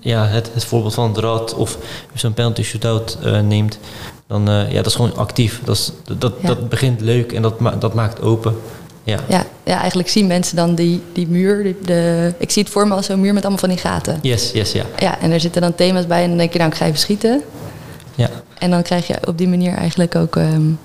ja, 0.00 0.26
het, 0.26 0.50
het 0.54 0.64
voorbeeld 0.64 0.94
van 0.94 1.08
het 1.08 1.18
rad 1.18 1.54
of 1.54 1.78
zo'n 2.14 2.34
penalty 2.34 2.62
shootout 2.62 3.18
neemt, 3.42 3.78
dan 4.26 4.50
uh, 4.50 4.70
ja, 4.70 4.76
dat 4.76 4.86
is 4.86 4.94
gewoon 4.94 5.16
actief. 5.16 5.60
Dat, 5.64 5.76
is, 5.76 5.92
dat, 6.18 6.32
ja. 6.40 6.46
dat 6.46 6.68
begint 6.68 7.00
leuk 7.00 7.32
en 7.32 7.42
dat, 7.42 7.60
ma 7.60 7.70
dat 7.70 7.94
maakt 7.94 8.22
open. 8.22 8.56
Ja. 9.02 9.18
Ja, 9.28 9.44
ja, 9.64 9.78
eigenlijk 9.78 10.08
zien 10.08 10.26
mensen 10.26 10.56
dan 10.56 10.74
die, 10.74 11.02
die 11.12 11.28
muur. 11.28 11.62
Die, 11.62 11.76
de, 11.84 12.32
ik 12.38 12.50
zie 12.50 12.62
het 12.62 12.72
voor 12.72 12.88
me 12.88 12.94
als 12.94 13.06
zo'n 13.06 13.20
muur 13.20 13.32
met 13.34 13.42
allemaal 13.42 13.60
van 13.60 13.68
die 13.68 13.78
gaten. 13.78 14.18
Yes, 14.22 14.50
yes, 14.52 14.72
ja. 14.72 14.84
Ja, 14.98 15.20
en 15.20 15.30
er 15.30 15.40
zitten 15.40 15.62
dan 15.62 15.74
thema's 15.74 16.06
bij 16.06 16.22
en 16.22 16.28
dan 16.28 16.38
denk 16.38 16.52
je, 16.52 16.58
nou, 16.58 16.70
ik 16.70 16.76
ga 16.76 16.84
even 16.84 16.98
schieten. 16.98 17.42
Ja. 18.14 18.30
En 18.58 18.70
dan 18.70 18.82
krijg 18.82 19.06
je 19.06 19.16
op 19.26 19.38
die 19.38 19.48
manier 19.48 19.74
eigenlijk 19.74 20.14
ook 20.14 20.36
um, 20.36 20.78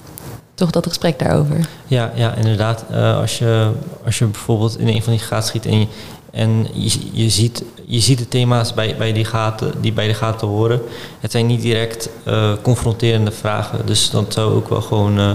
toch 0.53 0.69
dat 0.69 0.87
gesprek 0.87 1.19
daarover. 1.19 1.69
Ja, 1.87 2.11
ja 2.15 2.35
inderdaad. 2.35 2.85
Uh, 2.91 3.17
als, 3.19 3.37
je, 3.37 3.71
als 4.05 4.17
je 4.17 4.25
bijvoorbeeld 4.25 4.79
in 4.79 4.87
een 4.87 5.03
van 5.03 5.13
die 5.13 5.21
gaten 5.21 5.47
schiet 5.47 5.65
en 5.65 5.79
je, 5.79 5.87
en 6.31 6.67
je, 6.73 6.99
je, 7.11 7.29
ziet, 7.29 7.63
je 7.85 7.99
ziet 7.99 8.17
de 8.17 8.27
thema's 8.27 8.73
bij, 8.73 8.95
bij 8.97 9.13
die, 9.13 9.25
gaten, 9.25 9.71
die 9.81 9.93
bij 9.93 10.07
de 10.07 10.13
gaten 10.13 10.47
horen. 10.47 10.81
Het 11.19 11.31
zijn 11.31 11.45
niet 11.45 11.61
direct 11.61 12.09
uh, 12.27 12.51
confronterende 12.61 13.31
vragen. 13.31 13.85
Dus 13.85 14.09
dat 14.09 14.33
zou 14.33 14.53
ook 14.53 14.69
wel 14.69 14.81
gewoon, 14.81 15.19
uh, 15.19 15.29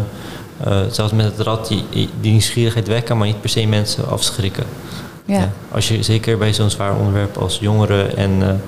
uh, 0.67 0.77
zelfs 0.91 1.13
met 1.13 1.25
het 1.25 1.47
rad, 1.47 1.69
die, 1.69 1.85
die 1.91 2.31
nieuwsgierigheid 2.31 2.89
wekken, 2.89 3.17
maar 3.17 3.27
niet 3.27 3.41
per 3.41 3.51
se 3.51 3.67
mensen 3.67 4.09
afschrikken. 4.09 4.65
Ja. 5.25 5.39
ja 5.39 5.53
als 5.71 5.89
je 5.89 6.03
zeker 6.03 6.39
bij 6.39 6.53
zo'n 6.55 6.71
zwaar 6.71 6.97
onderwerp 6.97 7.37
als 7.37 7.59
jongeren 7.59 8.17
en 8.17 8.61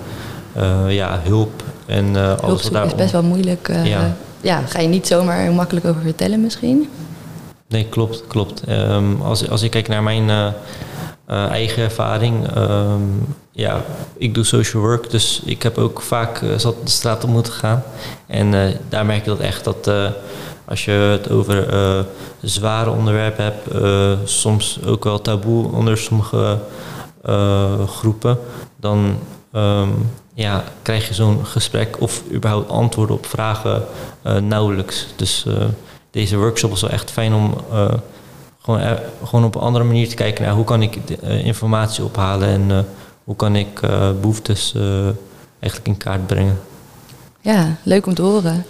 ja, 0.89 1.21
hulp 1.25 1.63
en 1.87 2.17
alles 2.41 2.63
wat 2.63 2.73
daar. 2.73 2.87
is 2.87 2.95
best 2.95 3.13
wel 3.13 3.23
moeilijk. 3.23 3.71
ja. 3.85 4.17
ja, 4.41 4.63
ga 4.67 4.81
je 4.81 4.89
niet 4.89 5.07
zomaar 5.07 5.53
makkelijk 5.53 5.87
over 5.87 6.03
vertellen 6.03 6.41
misschien? 6.41 6.89
Nee, 7.69 7.87
klopt, 7.89 8.27
klopt. 8.27 8.63
Um, 8.69 9.23
als, 9.23 9.49
als 9.49 9.63
ik 9.63 9.71
kijk 9.71 9.89
naar 9.89 10.03
mijn 10.03 10.29
uh, 10.29 10.53
eigen 11.51 11.83
ervaring. 11.83 12.57
Um, 12.57 13.35
ja, 13.53 13.83
ik 14.17 14.35
doe 14.35 14.45
social 14.45 14.83
work, 14.83 15.11
dus 15.11 15.43
ik 15.45 15.63
heb 15.63 15.79
ook 15.79 16.01
vaak 16.01 16.41
uh, 16.41 16.57
zat 16.57 16.75
de 16.85 16.91
straat 16.91 17.25
op 17.25 17.31
moeten 17.31 17.53
gaan. 17.53 17.83
En 18.27 18.79
daar 18.89 19.07
merk 19.07 19.25
je 19.25 19.31
dat 19.31 19.41
echt 19.41 19.65
dat 19.65 19.91
als 20.65 20.85
je 20.85 20.91
het 20.91 21.31
over 21.31 21.67
zware 22.43 22.91
onderwerpen 22.91 23.45
hebt, 23.45 23.69
soms 24.29 24.79
ook 24.87 25.05
wel 25.05 25.21
taboe 25.21 25.73
onder 25.73 25.99
sommige 25.99 26.59
groepen, 27.87 28.39
dan 28.81 29.19
um, 29.53 30.11
ja, 30.35 30.65
krijg 30.83 31.09
je 31.09 31.15
zo'n 31.15 31.47
gesprek 31.47 32.01
of 32.01 32.23
überhaupt 32.33 32.71
antwoorden 32.71 33.17
op 33.17 33.27
vragen 33.27 33.85
nauwelijks. 34.41 35.07
Dus 35.17 35.47
deze 36.17 36.37
workshop 36.37 36.71
was 36.71 36.81
wel 36.81 36.91
echt 36.91 37.11
fijn 37.11 37.35
om 37.35 37.55
gewoon, 38.61 38.81
gewoon 39.25 39.45
op 39.45 39.55
een 39.55 39.61
andere 39.61 39.85
manier 39.85 40.09
te 40.09 40.15
kijken 40.15 40.45
naar 40.45 40.55
hoe 40.55 40.65
kan 40.65 40.83
ik 40.83 40.97
uh, 41.25 41.45
informatie 41.45 42.05
ophalen 42.05 42.49
en 42.49 42.87
hoe 43.25 43.37
kan 43.37 43.57
ik 43.57 43.81
behoeftes 44.21 44.75
eigenlijk 45.61 45.87
in 45.87 45.97
kaart 45.97 46.27
brengen. 46.27 46.59
Ja, 47.41 47.77
leuk 47.83 48.07
om 48.07 48.15
te 48.15 48.23
horen. 48.23 48.65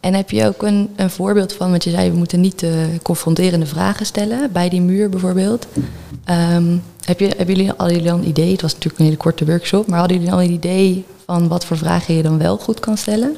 En 0.00 0.14
heb 0.14 0.30
je 0.30 0.46
ook 0.46 0.62
een, 0.62 0.90
een 0.96 1.10
voorbeeld 1.10 1.52
van, 1.52 1.70
want 1.70 1.84
je 1.84 1.90
zei 1.90 2.10
we 2.10 2.16
moeten 2.16 2.40
niet 2.40 2.66
confronterende 3.02 3.66
vragen 3.66 4.06
stellen, 4.06 4.52
bij 4.52 4.68
die 4.68 4.80
muur 4.80 5.08
bijvoorbeeld. 5.08 5.66
Um, 6.54 6.82
heb 7.04 7.20
je, 7.20 7.26
hebben 7.36 7.56
jullie, 7.56 7.72
al 7.72 7.90
jullie 7.90 8.10
een 8.10 8.28
idee, 8.28 8.52
het 8.52 8.62
was 8.62 8.72
natuurlijk 8.72 8.98
een 8.98 9.04
hele 9.04 9.16
korte 9.16 9.44
workshop, 9.44 9.86
maar 9.86 9.98
hadden 9.98 10.16
jullie 10.16 10.32
al 10.32 10.42
een 10.42 10.50
idee 10.50 11.04
van 11.26 11.48
wat 11.48 11.64
voor 11.64 11.76
vragen 11.76 12.14
je 12.14 12.22
dan 12.22 12.38
wel 12.38 12.56
goed 12.56 12.80
kan 12.80 12.96
stellen? 12.96 13.36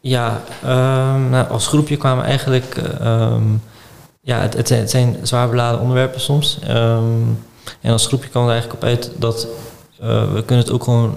Ja, 0.00 0.42
um, 0.64 1.30
nou, 1.30 1.48
als 1.48 1.66
groepje 1.66 1.96
kwamen 1.96 2.24
eigenlijk, 2.24 2.76
um, 3.02 3.62
ja, 4.20 4.40
het, 4.40 4.68
het, 4.68 4.90
zijn 4.90 5.16
zwaar 5.22 5.48
beladen 5.48 5.80
onderwerpen 5.80 6.20
soms. 6.20 6.58
en 7.80 7.92
als 7.92 8.06
groepje 8.06 8.28
kwam 8.28 8.44
er 8.44 8.50
eigenlijk 8.50 8.82
op 8.82 8.88
uit 8.88 9.10
dat 9.16 9.48
uh, 10.02 10.32
we 10.32 10.44
kunnen 10.44 10.64
het 10.64 10.74
ook 10.74 10.84
gewoon 10.84 11.14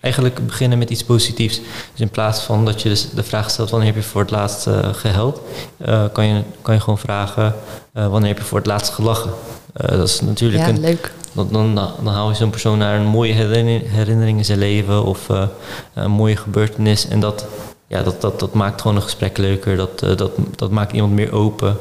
eigenlijk 0.00 0.46
beginnen 0.46 0.78
met 0.78 0.90
iets 0.90 1.04
positiefs. 1.04 1.60
Dus 1.90 2.00
in 2.00 2.08
plaats 2.08 2.40
van 2.40 2.64
dat 2.64 2.82
je 2.82 2.88
dus 2.88 3.10
de 3.10 3.22
vraag 3.22 3.50
stelt 3.50 3.70
wanneer 3.70 3.88
heb 3.88 4.02
je 4.02 4.08
voor 4.08 4.20
het 4.20 4.30
laatst 4.30 4.66
uh, 4.66 4.88
geheld, 4.92 5.40
uh, 5.86 6.04
kan, 6.12 6.26
je, 6.26 6.42
kan 6.62 6.74
je 6.74 6.80
gewoon 6.80 6.98
vragen 6.98 7.54
wanneer 7.92 8.28
heb 8.28 8.38
je 8.38 8.44
voor 8.44 8.58
het 8.58 8.66
laatst 8.66 8.92
gelachen. 8.92 9.30
dat 9.72 10.08
is 10.08 10.20
natuurlijk 10.20 10.62
ja, 10.62 10.68
een, 10.68 10.80
leuk. 10.80 11.12
Dan, 11.32 11.48
dan, 11.50 11.74
dan 11.74 12.06
haal 12.06 12.28
je 12.28 12.36
zo'n 12.36 12.50
persoon 12.50 12.78
naar 12.78 13.00
een 13.00 13.06
mooie 13.06 13.32
herinnering 13.32 14.38
in 14.38 14.44
zijn 14.44 14.58
leven 14.58 15.04
of 15.04 15.28
een 15.94 16.10
mooie 16.10 16.36
gebeurtenis. 16.36 17.08
En 17.08 17.20
dat, 17.20 17.46
ja, 17.92 18.02
dat, 18.02 18.20
dat, 18.20 18.40
dat 18.40 18.54
maakt 18.54 18.80
gewoon 18.80 18.96
een 18.96 19.02
gesprek 19.02 19.38
leuker. 19.38 19.76
Dat, 19.76 19.98
dat, 19.98 20.30
dat 20.56 20.70
maakt 20.70 20.92
iemand 20.92 21.12
meer 21.12 21.32
open. 21.32 21.76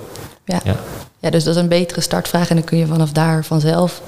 Ja. 0.46 0.60
ja. 0.64 0.76
Ja. 1.20 1.30
dus 1.30 1.44
dat 1.44 1.56
is 1.56 1.62
een 1.62 1.68
betere 1.68 2.02
startvraag. 2.02 2.50
En 2.50 2.56
dan 2.56 2.66
kun 2.66 2.78
je 2.78 2.86
vanaf 2.86 3.12
daar 3.12 3.46
vanzelf, 3.46 4.02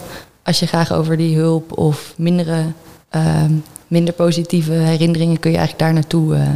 als 0.43 0.59
je 0.59 0.67
graag 0.67 0.91
over 0.91 1.17
die 1.17 1.37
hulp 1.37 1.77
of 1.77 2.13
mindere 2.17 2.63
ehm, 3.09 3.51
minder 3.87 4.13
positieve 4.13 4.71
herinneringen 4.71 5.39
kun 5.39 5.51
je 5.51 5.57
eigenlijk 5.57 5.85
daar 5.85 5.93
naartoe. 5.93 6.35
Uh, 6.35 6.47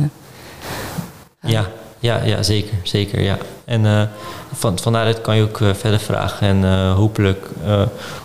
ja, 1.42 1.68
ja, 2.00 2.24
ja, 2.24 2.44
zeker. 2.44 2.78
zeker 2.84 3.22
ja. 3.22 3.38
En 3.66 3.84
uh, 3.84 4.02
van, 4.54 4.80
van 4.80 4.94
daaruit 4.94 5.22
kan 5.22 5.36
je 5.36 5.44
ook 5.44 5.58
verder 5.58 6.00
vragen. 6.00 6.48
En 6.48 6.90
hopelijk, 6.92 7.48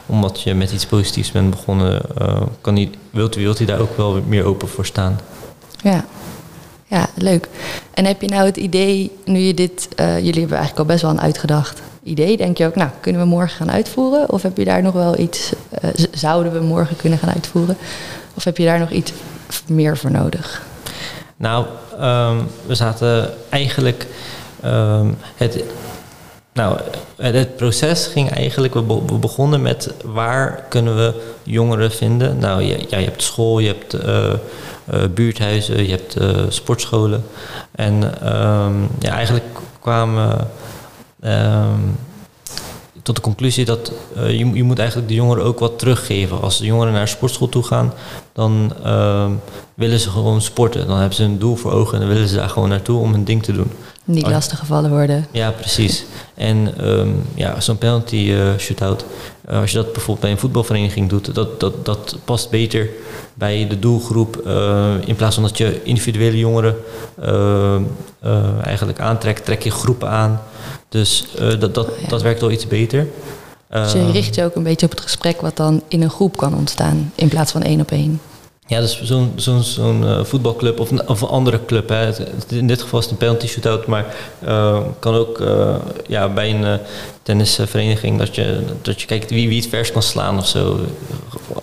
omdat 0.07 0.41
je 0.41 0.55
met 0.55 0.73
iets 0.73 0.87
positiefs 0.87 1.33
bent 1.33 1.51
begonnen, 1.51 2.03
kan 2.61 2.75
die, 2.75 2.91
wilt, 3.11 3.35
wilt 3.35 3.59
hij 3.59 3.67
daar 3.67 3.81
ook 3.81 3.97
wel 3.97 4.23
meer 4.27 4.45
open 4.45 4.69
voor 4.69 4.87
staan. 4.87 5.21
Ja. 5.83 6.05
Ja, 6.93 7.09
leuk. 7.15 7.49
En 7.95 8.05
heb 8.05 8.21
je 8.21 8.29
nou 8.29 8.47
het 8.47 8.57
idee, 8.57 9.11
nu 9.25 9.39
je 9.39 9.55
dit, 9.55 9.89
jullie 9.97 10.41
hebben 10.41 10.59
eigenlijk 10.59 10.79
al 10.79 10.85
best 10.85 11.03
wel 11.03 11.11
een 11.11 11.21
uitgedacht 11.21 11.83
idee, 12.03 12.37
denk 12.37 12.59
je 12.59 12.67
ook, 12.67 12.75
nou, 12.75 12.91
kunnen 13.01 13.21
we 13.21 13.27
morgen 13.27 13.57
gaan 13.57 13.71
uitvoeren? 13.71 14.31
Of 14.31 14.43
heb 14.43 14.57
je 14.57 14.65
daar 14.65 14.83
nog 14.83 14.93
wel 14.93 15.19
iets, 15.19 15.53
zouden 16.11 16.53
we 16.53 16.61
morgen 16.61 16.97
kunnen 16.97 17.19
gaan 17.19 17.33
uitvoeren? 17.33 17.77
Of 18.35 18.45
heb 18.45 18.57
je 18.57 18.65
daar 18.65 18.79
nog 18.79 18.91
iets 18.91 19.13
meer 19.67 19.97
voor 19.97 20.11
nodig? 20.11 20.63
Nou, 21.37 21.67
ehm, 21.99 22.37
we 22.67 22.75
zaten 22.75 23.35
eigenlijk. 23.49 24.07
Um, 24.65 25.17
het, 25.37 25.65
nou, 26.53 26.79
het 27.17 27.57
proces 27.57 28.07
ging 28.07 28.31
eigenlijk. 28.31 28.75
We, 28.75 29.19
begonnen 29.21 29.63
met 29.63 29.95
waar 30.05 30.65
kunnen 30.69 30.97
we 30.97 31.35
jongeren 31.43 31.91
vinden? 31.91 32.39
Nou, 32.39 32.63
ja, 32.63 32.99
je 32.99 33.05
hebt 33.05 33.23
school, 33.23 33.59
je 33.59 33.69
hebt 33.69 33.95
uh, 33.95 34.33
uh, 34.95 35.05
buurthuizen, 35.15 35.83
je 35.83 35.91
hebt 35.91 36.21
uh, 36.21 36.45
sportscholen. 36.49 37.25
En 37.73 37.95
um, 38.37 38.89
ja, 38.99 39.11
eigenlijk 39.11 39.45
kwamen 39.81 40.51
tot 43.03 43.17
de 43.17 43.23
conclusie 43.23 43.65
dat 43.65 43.93
uh, 44.17 44.31
je, 44.31 44.53
je 44.53 44.63
moet 44.63 44.79
eigenlijk 44.79 45.09
de 45.09 45.15
jongeren 45.15 45.45
ook 45.45 45.59
wat 45.59 45.79
teruggeven. 45.79 46.41
Als 46.41 46.59
de 46.59 46.67
jongeren 46.67 46.93
naar 46.93 47.03
een 47.03 47.09
sportschool 47.09 47.49
toe 47.49 47.63
gaan, 47.63 47.93
dan 48.33 48.73
uh, 48.85 49.31
willen 49.75 49.99
ze 49.99 50.11
gewoon 50.11 50.41
sporten. 50.41 50.87
Dan 50.87 50.99
hebben 50.99 51.17
ze 51.17 51.23
een 51.23 51.39
doel 51.39 51.57
voor 51.57 51.73
ogen 51.73 51.95
en 51.95 52.01
dan 52.01 52.13
willen 52.13 52.29
ze 52.29 52.37
daar 52.37 52.49
gewoon 52.49 52.69
naartoe 52.69 53.01
om 53.01 53.13
hun 53.13 53.25
ding 53.25 53.43
te 53.43 53.53
doen. 53.53 53.71
Niet 54.05 54.29
lastig 54.29 54.59
gevallen 54.59 54.91
worden. 54.91 55.27
Ja, 55.31 55.51
precies. 55.51 56.05
En 56.35 56.89
um, 56.91 57.23
ja, 57.35 57.61
zo'n 57.61 57.79
penalty 57.79 58.17
uh, 58.17 58.57
shootout, 58.59 59.05
uh, 59.51 59.61
als 59.61 59.71
je 59.71 59.77
dat 59.77 59.93
bijvoorbeeld 59.93 60.21
bij 60.21 60.31
een 60.31 60.39
voetbalvereniging 60.39 61.09
doet, 61.09 61.35
dat, 61.35 61.61
dat, 61.61 61.85
dat 61.85 62.17
past 62.25 62.51
beter 62.51 62.89
bij 63.35 63.67
de 63.69 63.79
doelgroep. 63.79 64.43
Uh, 64.47 64.95
in 65.05 65.17
plaats 65.17 65.35
van 65.35 65.45
dat 65.45 65.59
je 65.59 65.81
individuele 65.83 66.39
jongeren 66.39 66.77
eigenlijk 68.63 69.01
aantrekt, 69.01 69.45
trek 69.45 69.63
je 69.63 69.71
groepen 69.71 70.09
aan. 70.09 70.41
Dus 70.93 71.25
uh, 71.41 71.61
dat, 71.61 71.75
dat, 71.75 71.89
oh, 71.89 71.99
ja. 72.01 72.09
dat 72.09 72.23
werkt 72.23 72.41
wel 72.41 72.51
iets 72.51 72.67
beter. 72.67 73.07
Dus 73.71 73.93
je 73.93 73.99
ehm, 73.99 74.11
richt 74.11 74.35
je 74.35 74.45
ook 74.45 74.55
een 74.55 74.63
beetje 74.63 74.87
op 74.87 74.93
het 74.93 75.01
gesprek 75.01 75.41
wat 75.41 75.57
dan 75.57 75.83
in 75.89 76.03
een 76.03 76.11
groep 76.11 76.37
kan 76.37 76.55
ontstaan, 76.55 77.13
in 77.15 77.29
plaats 77.29 77.53
van 77.53 77.63
één 77.63 77.81
op 77.81 77.91
één. 77.91 78.21
Ja, 78.67 78.81
dus 78.81 79.03
zo'n 79.03 79.33
zo'n 79.37 79.63
zo'n 79.63 80.03
uh, 80.03 80.25
voetbalclub 80.25 80.81
of, 80.81 80.91
of 81.07 81.21
een 81.21 81.29
andere 81.29 81.65
club. 81.67 81.89
Hè. 81.89 82.11
In 82.49 82.67
dit 82.67 82.83
geval 82.83 82.99
is 82.99 83.05
het 83.05 83.15
een 83.15 83.21
penalty 83.21 83.47
shootout, 83.47 83.87
maar 83.87 84.15
uh, 84.45 84.81
kan 84.99 85.15
ook 85.15 85.41
uh, 85.41 85.75
ja, 86.07 86.29
bij 86.29 86.51
een 86.51 86.81
tennisvereniging 87.23 88.19
dat 88.19 88.35
je, 88.35 88.65
dat 88.83 89.01
je 89.01 89.07
kijkt 89.07 89.31
wie, 89.31 89.49
wie 89.49 89.61
het 89.61 89.69
vers 89.69 89.93
kan 89.93 90.03
slaan 90.03 90.39
of 90.39 90.47
zo. 90.47 90.81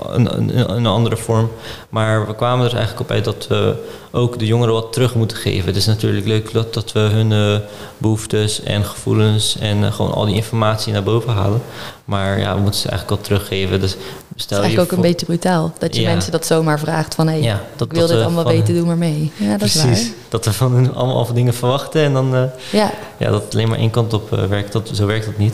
Een, 0.09 0.37
een, 0.37 0.75
een, 0.75 0.85
andere 0.85 1.17
vorm. 1.17 1.51
Maar 1.89 2.27
we 2.27 2.35
kwamen 2.35 2.65
er 2.65 2.75
eigenlijk 2.75 3.01
op 3.01 3.11
uit 3.11 3.23
dat 3.23 3.47
we 3.47 3.75
ook 4.11 4.39
de 4.39 4.45
jongeren 4.45 4.73
wat 4.73 4.93
terug 4.93 5.15
moeten 5.15 5.37
geven. 5.37 5.65
Het 5.65 5.75
is 5.75 5.85
natuurlijk 5.85 6.25
leuk 6.25 6.53
dat, 6.53 6.73
dat 6.73 6.91
we 6.91 6.99
hun 6.99 7.61
behoeftes 7.97 8.63
en 8.63 8.85
gevoelens 8.85 9.57
en 9.59 9.93
gewoon 9.93 10.11
al 10.11 10.25
die 10.25 10.35
informatie 10.35 10.93
naar 10.93 11.03
boven 11.03 11.33
halen. 11.33 11.61
Maar 12.05 12.39
ja, 12.39 12.55
we 12.55 12.61
moeten 12.61 12.81
ze 12.81 12.89
eigenlijk 12.89 13.21
wel 13.21 13.29
teruggeven. 13.29 13.79
Dus 13.79 13.91
stel 13.91 14.01
het 14.35 14.67
is 14.67 14.75
eigenlijk 14.75 14.91
ook 14.91 14.97
een 14.97 15.09
beetje 15.11 15.25
brutaal. 15.25 15.73
Dat 15.77 15.95
je 15.95 16.05
mensen 16.05 16.31
dat 16.31 16.45
zomaar 16.45 16.79
vraagt 16.79 17.15
van... 17.15 17.27
hé, 17.27 17.33
hey, 17.33 17.41
ja, 17.41 17.61
ik 17.77 17.93
wil 17.93 18.07
dit 18.07 18.21
allemaal 18.21 18.45
weten, 18.45 18.73
doe 18.73 18.85
maar 18.85 18.97
mee. 18.97 19.31
Ja, 19.35 19.49
dat 19.49 19.57
precies, 19.57 19.83
is 19.83 20.03
waar. 20.03 20.13
Dat 20.29 20.45
we 20.45 20.53
van 20.53 20.71
hun 20.71 20.93
allemaal 20.93 21.33
dingen 21.33 21.53
verwachten 21.53 22.01
en 22.01 22.13
dan... 22.13 22.35
Uh, 22.35 22.43
ja. 22.71 22.91
ja, 23.17 23.29
dat 23.29 23.53
alleen 23.53 23.69
maar 23.69 23.77
één 23.77 23.89
kant 23.89 24.13
op 24.13 24.29
werkt. 24.29 24.71
Dat, 24.71 24.89
zo 24.93 25.05
werkt 25.05 25.25
dat 25.25 25.37
niet. 25.37 25.48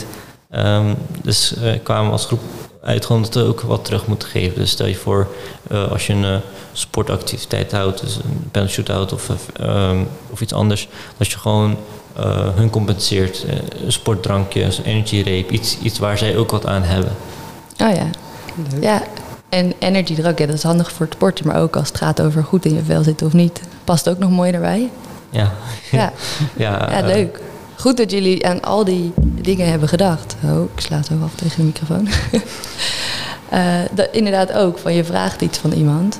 Um, 0.51 0.95
dus 1.21 1.53
uh, 1.57 1.71
kwamen 1.83 2.05
we 2.05 2.11
als 2.11 2.25
groep 2.25 2.41
uit 2.83 3.05
gewoon 3.05 3.21
dat 3.21 3.33
we 3.33 3.43
ook 3.43 3.61
wat 3.61 3.85
terug 3.85 4.07
moeten 4.07 4.27
geven. 4.27 4.59
Dus 4.59 4.69
stel 4.69 4.85
je 4.85 4.95
voor, 4.95 5.27
als 5.89 6.07
je 6.07 6.13
een 6.13 6.41
sportactiviteit 6.71 7.71
houdt... 7.71 8.01
dus 8.01 8.15
een 8.15 8.47
penalty 8.51 8.73
shootout 8.73 9.13
of, 9.13 9.29
um, 9.61 10.07
of 10.29 10.41
iets 10.41 10.53
anders... 10.53 10.87
dat 11.17 11.31
je 11.31 11.37
gewoon 11.37 11.77
uh, 12.19 12.47
hun 12.55 12.69
compenseert. 12.69 13.45
Uh, 13.47 13.53
sportdrankjes, 13.87 14.81
energiereep, 14.81 15.51
iets, 15.51 15.77
iets 15.79 15.99
waar 15.99 16.17
zij 16.17 16.37
ook 16.37 16.51
wat 16.51 16.65
aan 16.65 16.83
hebben. 16.83 17.11
Oh 17.81 17.95
ja. 17.95 18.05
Ja, 18.81 19.03
en 19.49 19.73
energiedrank, 19.79 20.39
ja, 20.39 20.45
dat 20.45 20.55
is 20.55 20.63
handig 20.63 20.91
voor 20.91 21.05
het 21.05 21.15
sporten, 21.15 21.47
maar 21.47 21.61
ook 21.61 21.75
als 21.75 21.87
het 21.87 21.97
gaat 21.97 22.21
over 22.21 22.43
goed 22.43 22.65
in 22.65 22.75
je 22.75 22.83
vel 22.83 23.03
zitten 23.03 23.27
of 23.27 23.33
niet. 23.33 23.61
Past 23.83 24.09
ook 24.09 24.17
nog 24.17 24.29
mooi 24.29 24.51
erbij. 24.51 24.89
Ja. 25.29 25.51
Ja, 25.91 26.13
ja, 26.57 26.89
ja 26.91 27.01
leuk. 27.05 27.39
Goed 27.77 27.97
dat 27.97 28.11
jullie 28.11 28.47
aan 28.47 28.61
al 28.61 28.83
die 28.83 29.13
dingen 29.41 29.69
hebben 29.69 29.89
gedacht. 29.89 30.35
Oh, 30.43 30.63
ik 30.75 30.81
sla 30.81 31.03
zo 31.03 31.13
af 31.23 31.35
tegen 31.35 31.57
de 31.57 31.63
microfoon. 31.63 32.07
uh, 33.53 33.75
dat, 33.95 34.07
inderdaad 34.11 34.53
ook, 34.53 34.77
van 34.77 34.93
je 34.93 35.03
vraagt 35.03 35.41
iets 35.41 35.57
van 35.57 35.71
iemand, 35.71 36.19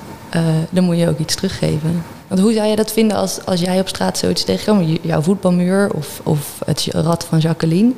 dan 0.70 0.84
moet 0.84 0.98
je 0.98 1.10
ook 1.10 1.20
iets 1.20 1.36
teruggeven. 1.36 2.04
Want 2.28 2.42
hoe 2.42 2.54
zou 2.54 2.66
jij 2.66 2.76
dat 2.76 2.92
vinden 2.92 3.18
als, 3.18 3.46
als 3.46 3.60
jij 3.60 3.80
op 3.80 3.88
straat 3.88 4.18
zoiets 4.18 4.44
tegenkomt? 4.44 5.00
Jouw 5.02 5.22
voetbalmuur 5.22 5.90
of, 5.94 6.22
of 6.24 6.60
het 6.66 6.88
rad 6.92 7.26
van 7.30 7.40
Jacqueline. 7.40 7.92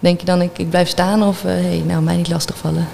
Denk 0.00 0.20
je 0.20 0.26
dan, 0.26 0.42
ik, 0.42 0.58
ik 0.58 0.70
blijf 0.70 0.88
staan 0.88 1.22
of 1.22 1.42
hé, 1.42 1.50
hey, 1.50 1.82
nou, 1.86 2.02
mij 2.02 2.16
niet 2.16 2.28
lastigvallen? 2.28 2.88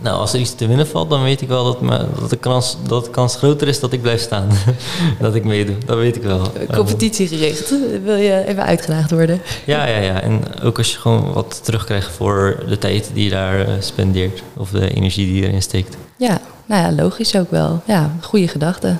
Nou, 0.00 0.18
als 0.18 0.32
er 0.32 0.40
iets 0.40 0.54
te 0.54 0.66
winnen 0.66 0.86
valt, 0.86 1.10
dan 1.10 1.22
weet 1.22 1.40
ik 1.40 1.48
wel 1.48 1.64
dat, 1.64 1.80
me, 1.80 2.06
dat, 2.20 2.30
de, 2.30 2.36
kans, 2.36 2.76
dat 2.86 3.04
de 3.04 3.10
kans 3.10 3.36
groter 3.36 3.68
is 3.68 3.80
dat 3.80 3.92
ik 3.92 4.02
blijf 4.02 4.20
staan. 4.20 4.48
dat 5.20 5.34
ik 5.34 5.44
meedoe, 5.44 5.76
dat 5.86 5.96
weet 5.96 6.16
ik 6.16 6.22
wel. 6.22 6.52
Competitiegericht, 6.74 7.74
wil 8.04 8.16
je 8.16 8.44
even 8.46 8.62
uitgedaagd 8.62 9.10
worden? 9.10 9.40
ja, 9.64 9.86
ja, 9.86 9.98
ja. 9.98 10.20
En 10.20 10.42
ook 10.62 10.78
als 10.78 10.92
je 10.92 10.98
gewoon 10.98 11.32
wat 11.32 11.64
terugkrijgt 11.64 12.12
voor 12.12 12.64
de 12.68 12.78
tijd 12.78 13.10
die 13.12 13.24
je 13.24 13.30
daar 13.30 13.60
uh, 13.60 13.74
spendeert. 13.78 14.42
Of 14.56 14.70
de 14.70 14.94
energie 14.94 15.26
die 15.26 15.40
je 15.40 15.48
erin 15.48 15.62
steekt. 15.62 15.96
Ja, 16.16 16.40
nou 16.66 16.82
ja, 16.82 17.02
logisch 17.02 17.36
ook 17.36 17.50
wel. 17.50 17.82
Ja, 17.86 18.10
goede 18.20 18.48
gedachte, 18.48 18.96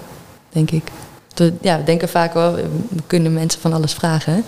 denk 0.48 0.70
ik. 0.70 0.82
Ja, 1.60 1.78
we 1.78 1.84
denken 1.84 2.08
vaak 2.08 2.34
wel, 2.34 2.54
we 2.54 3.02
kunnen 3.06 3.32
mensen 3.32 3.60
van 3.60 3.72
alles 3.72 3.92
vragen. 3.92 4.44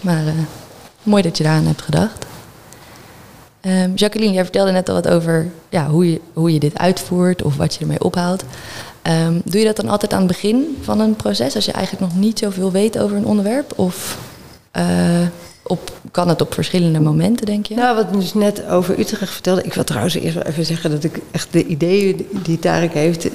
Maar 0.00 0.24
uh, 0.24 0.32
mooi 1.02 1.22
dat 1.22 1.36
je 1.36 1.44
daaraan 1.44 1.66
hebt 1.66 1.82
gedacht. 1.82 2.25
Um, 3.66 3.94
Jacqueline, 3.94 4.32
jij 4.32 4.42
vertelde 4.42 4.70
net 4.70 4.88
al 4.88 4.94
wat 4.94 5.08
over 5.08 5.50
ja, 5.68 5.88
hoe, 5.88 6.10
je, 6.10 6.20
hoe 6.32 6.52
je 6.52 6.58
dit 6.58 6.78
uitvoert 6.78 7.42
of 7.42 7.56
wat 7.56 7.74
je 7.74 7.80
ermee 7.80 8.04
ophaalt. 8.04 8.44
Um, 9.02 9.40
doe 9.44 9.60
je 9.60 9.66
dat 9.66 9.76
dan 9.76 9.88
altijd 9.88 10.12
aan 10.12 10.18
het 10.18 10.28
begin 10.28 10.78
van 10.80 11.00
een 11.00 11.16
proces, 11.16 11.54
als 11.54 11.64
je 11.64 11.72
eigenlijk 11.72 12.12
nog 12.12 12.20
niet 12.20 12.38
zoveel 12.38 12.70
weet 12.70 12.98
over 12.98 13.16
een 13.16 13.26
onderwerp? 13.26 13.78
Of 13.78 14.18
uh, 14.76 14.82
op, 15.66 15.92
kan 16.10 16.28
het 16.28 16.40
op 16.40 16.54
verschillende 16.54 17.00
momenten, 17.00 17.46
denk 17.46 17.66
je? 17.66 17.74
Nou, 17.74 17.96
wat 17.96 18.04
ik 18.04 18.20
dus 18.20 18.34
net 18.34 18.68
over 18.68 18.98
Utrecht 18.98 19.32
vertelde. 19.32 19.62
Ik 19.62 19.74
wil 19.74 19.84
trouwens 19.84 20.14
eerst 20.14 20.34
wel 20.34 20.42
even 20.44 20.64
zeggen 20.64 20.90
dat 20.90 21.04
ik 21.04 21.20
echt 21.30 21.48
de 21.52 21.64
ideeën 21.66 22.26
die 22.42 22.58
Tarek 22.58 22.92
heeft 22.94 23.28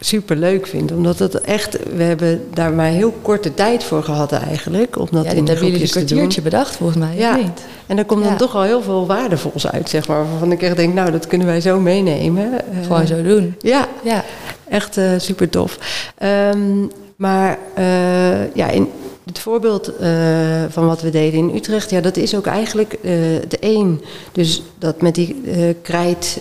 super 0.00 0.36
leuk 0.36 0.66
vind. 0.66 0.92
Omdat 0.92 1.18
het 1.18 1.40
echt, 1.40 1.78
we 1.96 2.02
hebben 2.02 2.44
daar 2.54 2.72
maar 2.72 2.86
heel 2.86 3.14
korte 3.22 3.54
tijd 3.54 3.84
voor 3.84 4.02
gehad 4.02 4.32
eigenlijk. 4.32 4.98
Om 4.98 5.08
dat 5.10 5.24
ja, 5.24 5.30
in 5.30 5.46
hebben 5.46 5.66
jullie 5.66 5.82
een 5.82 5.88
kwartiertje 5.88 6.42
bedacht 6.42 6.76
volgens 6.76 6.98
mij. 6.98 7.16
Ja. 7.16 7.36
Niet? 7.36 7.60
En 7.86 7.96
daar 7.96 8.04
komt 8.04 8.24
dan 8.24 8.36
toch 8.36 8.54
al 8.54 8.62
heel 8.62 8.82
veel 8.82 9.06
waardevols 9.06 9.66
uit, 9.66 9.88
zeg 9.90 10.08
maar. 10.08 10.28
Waarvan 10.30 10.52
ik 10.52 10.62
echt 10.62 10.76
denk, 10.76 10.94
nou, 10.94 11.10
dat 11.10 11.26
kunnen 11.26 11.46
wij 11.46 11.60
zo 11.60 11.80
meenemen. 11.80 12.52
Eh, 12.52 12.82
Gewoon 12.86 13.06
zo 13.06 13.22
doen. 13.22 13.54
Ja, 13.60 13.88
Ja. 14.02 14.24
echt 14.68 14.96
eh, 14.96 15.10
super 15.16 15.48
tof. 15.48 15.78
Ehm, 16.18 16.86
maar 17.16 17.58
eh, 17.74 18.54
ja, 18.54 18.68
in 18.68 18.88
het 19.28 19.38
voorbeeld 19.38 19.96
eh, 19.96 20.64
van 20.68 20.86
wat 20.86 21.02
we 21.02 21.10
deden 21.10 21.38
in 21.38 21.56
Utrecht, 21.56 21.90
ja, 21.90 22.00
dat 22.00 22.16
is 22.16 22.34
ook 22.34 22.46
eigenlijk 22.46 22.92
eh 22.92 23.12
de 23.48 23.58
één. 23.60 24.00
Dus 24.32 24.62
dat 24.78 25.02
met 25.02 25.14
die 25.14 25.40
eh, 25.44 25.74
krijt, 25.82 26.40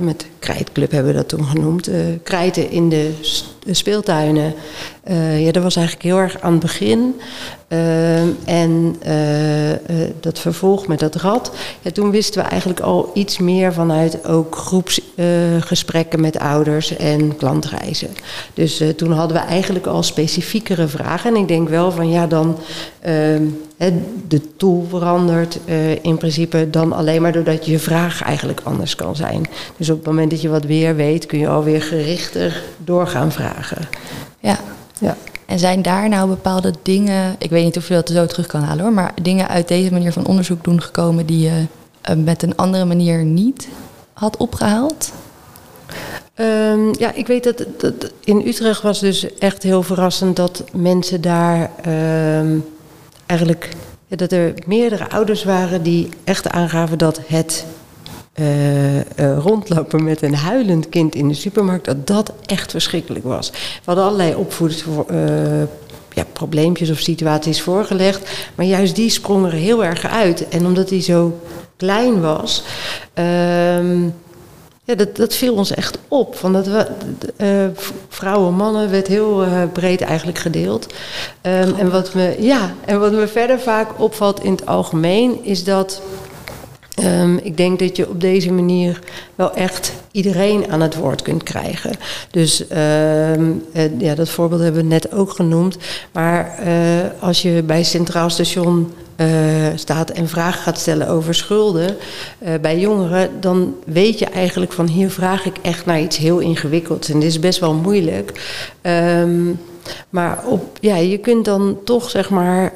met 0.00 0.26
krijtclub 0.42 0.90
hebben 0.90 1.12
we 1.12 1.18
dat 1.18 1.28
toen 1.28 1.44
genoemd, 1.44 1.88
eh, 1.88 1.98
krijten 2.22 2.70
in 2.70 2.88
de, 2.88 3.14
speeltuinen. 3.70 4.54
Eh, 5.02 5.44
ja, 5.44 5.52
dat 5.52 5.62
was 5.62 5.76
eigenlijk 5.76 6.06
heel 6.06 6.18
erg 6.18 6.40
aan 6.40 6.52
het 6.52 6.60
begin. 6.60 7.20
En 8.44 8.96
eh, 9.00 9.72
eh, 9.72 9.78
dat 10.20 10.38
vervolg 10.38 10.86
met 10.86 10.98
dat 10.98 11.14
rad. 11.14 11.52
Ja, 11.80 11.90
toen 11.90 12.10
wisten 12.10 12.42
we 12.42 12.48
eigenlijk 12.48 12.80
al 12.80 13.10
iets 13.14 13.38
meer 13.38 13.72
vanuit 13.72 14.26
ook 14.26 14.56
groepsgesprekken 14.56 16.20
met 16.20 16.38
ouders 16.38 16.96
en 16.96 17.36
klantreizen. 17.36 18.08
Dus 18.54 18.82
toen 18.96 19.12
hadden 19.12 19.36
we 19.36 19.42
eigenlijk 19.42 19.86
al 19.86 20.02
specifiekere 20.02 20.88
vragen. 20.88 21.34
En 21.34 21.40
ik 21.40 21.48
denk 21.48 21.68
wel 21.68 21.92
van 21.92 22.10
ja, 22.10 22.26
dan 22.26 22.58
ehm, 23.00 23.42
de 24.28 24.56
tool 24.56 24.86
verandert 24.88 25.58
eh, 25.64 26.04
in 26.04 26.16
principe 26.16 26.70
dan 26.70 26.92
alleen 26.92 27.22
maar 27.22 27.32
doordat 27.32 27.66
je 27.66 27.78
vraag 27.78 28.22
eigenlijk 28.22 28.60
anders 28.64 28.94
kan 28.94 29.16
zijn. 29.16 29.46
Dus 29.76 29.90
op 29.90 29.96
het 29.96 30.06
moment 30.06 30.30
dat 30.30 30.40
je 30.40 30.48
wat 30.48 30.64
weer 30.64 30.96
weet, 30.96 31.26
kun 31.26 31.38
je 31.38 31.48
alweer 31.48 31.82
gerichter 31.82 32.62
doorgaan 32.84 33.32
vragen. 33.32 33.88
ja. 34.40 34.58
Ja. 34.98 35.16
En 35.46 35.58
zijn 35.58 35.82
daar 35.82 36.08
nou 36.08 36.28
bepaalde 36.28 36.74
dingen, 36.82 37.36
ik 37.38 37.50
weet 37.50 37.64
niet 37.64 37.76
of 37.76 37.88
je 37.88 37.94
dat 37.94 38.08
zo 38.08 38.26
terug 38.26 38.46
kan 38.46 38.62
halen 38.62 38.84
hoor, 38.84 38.92
maar 38.92 39.14
dingen 39.22 39.48
uit 39.48 39.68
deze 39.68 39.92
manier 39.92 40.12
van 40.12 40.26
onderzoek 40.26 40.64
doen 40.64 40.82
gekomen 40.82 41.26
die 41.26 41.40
je 41.40 41.66
eh, 42.00 42.16
met 42.16 42.42
een 42.42 42.56
andere 42.56 42.84
manier 42.84 43.24
niet 43.24 43.68
had 44.12 44.36
opgehaald? 44.36 45.12
Ehm, 46.34 46.92
ja, 46.98 47.12
ik 47.14 47.26
weet 47.26 47.44
dat, 47.44 47.64
dat 47.76 48.12
in 48.24 48.46
Utrecht 48.46 48.82
was 48.82 49.00
dus 49.00 49.38
echt 49.38 49.62
heel 49.62 49.82
verrassend 49.82 50.36
dat 50.36 50.64
mensen 50.72 51.20
daar 51.20 51.70
ehm, 51.82 52.58
eigenlijk 53.32 53.68
dat 54.08 54.32
er 54.32 54.54
meerdere 54.66 55.10
ouders 55.10 55.44
waren 55.44 55.82
die 55.82 56.08
echt 56.24 56.48
aangaven 56.48 56.98
dat 56.98 57.20
het 57.26 57.66
eh, 58.32 59.36
rondlopen 59.38 60.04
met 60.04 60.22
een 60.22 60.34
huilend 60.34 60.88
kind 60.88 61.14
in 61.14 61.28
de 61.28 61.34
supermarkt, 61.34 61.84
dat 61.84 62.06
dat 62.06 62.32
echt 62.46 62.70
verschrikkelijk 62.70 63.24
was. 63.24 63.50
We 63.50 63.56
hadden 63.84 64.04
allerlei 64.04 64.34
opvoeders 64.34 64.84
eh, 65.08 65.62
ja, 66.12 66.24
probleempjes 66.32 66.90
of 66.90 66.98
situaties 66.98 67.62
voorgelegd, 67.62 68.30
maar 68.54 68.66
juist 68.66 68.96
die 68.96 69.10
sprong 69.10 69.46
er 69.46 69.52
heel 69.52 69.84
erg 69.84 70.06
uit. 70.06 70.48
En 70.48 70.66
omdat 70.66 70.90
hij 70.90 71.02
zo 71.02 71.40
klein 71.76 72.20
was. 72.20 72.64
ehm, 73.14 74.08
ja, 74.84 74.94
dat, 74.94 75.16
dat 75.16 75.34
viel 75.34 75.54
ons 75.54 75.74
echt 75.74 75.98
op. 76.08 76.36
Van 76.36 76.52
dat 76.52 76.66
we, 76.66 76.86
eh, 77.36 77.66
vrouwen, 78.08 78.54
mannen 78.54 78.90
werd 78.90 79.06
heel 79.06 79.42
eh, 79.42 79.62
breed 79.72 80.00
eigenlijk 80.00 80.38
gedeeld. 80.38 80.86
Ehm, 81.40 81.74
en, 81.74 81.90
wat 81.90 82.14
me, 82.14 82.36
ja, 82.38 82.74
en 82.84 83.00
wat 83.00 83.12
me 83.12 83.28
verder 83.28 83.60
vaak 83.60 84.00
opvalt 84.00 84.42
in 84.42 84.52
het 84.52 84.66
algemeen 84.66 85.44
is 85.44 85.64
dat. 85.64 86.02
ehm, 86.94 87.36
ik 87.36 87.56
denk 87.56 87.78
dat 87.78 87.96
je 87.96 88.08
op 88.08 88.20
deze 88.20 88.52
manier 88.52 88.98
wel 89.34 89.54
echt 89.54 89.92
iedereen 90.10 90.70
aan 90.70 90.80
het 90.80 90.94
woord 90.94 91.22
kunt 91.22 91.42
krijgen. 91.42 91.96
Dus 92.30 92.68
ehm, 92.68 93.52
eh, 93.72 94.00
ja, 94.00 94.14
dat 94.14 94.28
voorbeeld 94.28 94.60
hebben 94.60 94.82
we 94.82 94.88
net 94.88 95.12
ook 95.12 95.30
genoemd. 95.30 95.76
Maar 96.12 96.58
als 97.20 97.42
je 97.42 97.62
bij 97.62 97.82
Centraal 97.82 98.30
Station 98.30 98.92
staat 99.74 100.10
en 100.10 100.28
vragen 100.28 100.62
gaat 100.62 100.78
stellen 100.78 101.08
over 101.08 101.34
schulden 101.34 101.96
eh, 102.38 102.54
bij 102.60 102.78
jongeren, 102.78 103.30
dan 103.40 103.74
weet 103.84 104.18
je 104.18 104.26
eigenlijk 104.26 104.72
van 104.72 104.86
hier 104.86 105.10
vraag 105.10 105.46
ik 105.46 105.56
echt 105.62 105.86
naar 105.86 106.00
iets 106.00 106.16
heel 106.16 106.38
ingewikkelds. 106.38 107.08
En 107.08 107.20
dit 107.20 107.28
is 107.28 107.38
best 107.38 107.60
wel 107.60 107.74
moeilijk. 107.74 108.32
Ehm, 108.80 109.50
maar 110.10 110.44
op, 110.46 110.78
ja, 110.80 110.96
je 110.96 111.18
kunt 111.18 111.44
dan 111.44 111.78
toch 111.84 112.10
zeg 112.10 112.30
maar. 112.30 112.72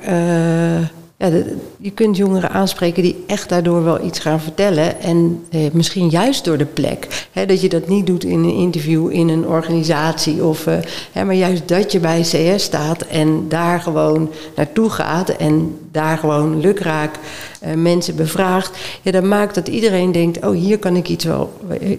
Ja, 1.18 1.30
je 1.78 1.90
kunt 1.90 2.16
jongeren 2.16 2.50
aanspreken 2.50 3.02
die 3.02 3.24
echt 3.26 3.48
daardoor 3.48 3.84
wel 3.84 4.04
iets 4.04 4.18
gaan 4.18 4.40
vertellen. 4.40 5.00
En 5.00 5.44
eh, 5.50 5.60
misschien 5.72 6.08
juist 6.08 6.44
door 6.44 6.58
de 6.58 6.64
plek. 6.64 7.28
Hè, 7.32 7.46
dat 7.46 7.60
je 7.60 7.68
dat 7.68 7.88
niet 7.88 8.06
doet 8.06 8.24
in 8.24 8.44
een 8.44 8.54
interview 8.54 9.10
in 9.10 9.28
een 9.28 9.46
organisatie. 9.46 10.44
Of, 10.44 10.66
eh, 10.66 10.76
hè, 11.12 11.24
maar 11.24 11.34
juist 11.34 11.68
dat 11.68 11.92
je 11.92 12.00
bij 12.00 12.20
CS 12.20 12.62
staat 12.62 13.02
en 13.02 13.48
daar 13.48 13.80
gewoon 13.80 14.30
naartoe 14.56 14.90
gaat. 14.90 15.28
En 15.28 15.78
daar 15.90 16.18
gewoon 16.18 16.60
lukraak 16.60 17.14
eh, 17.60 17.74
mensen 17.74 18.16
bevraagt. 18.16 18.78
Ja, 19.02 19.10
dat 19.10 19.24
maakt 19.24 19.54
dat 19.54 19.68
iedereen 19.68 20.12
denkt: 20.12 20.44
oh, 20.44 20.54
hier 20.54 20.78
kan 20.78 20.96
ik 20.96 21.08
iets 21.08 21.24
wel, 21.24 21.52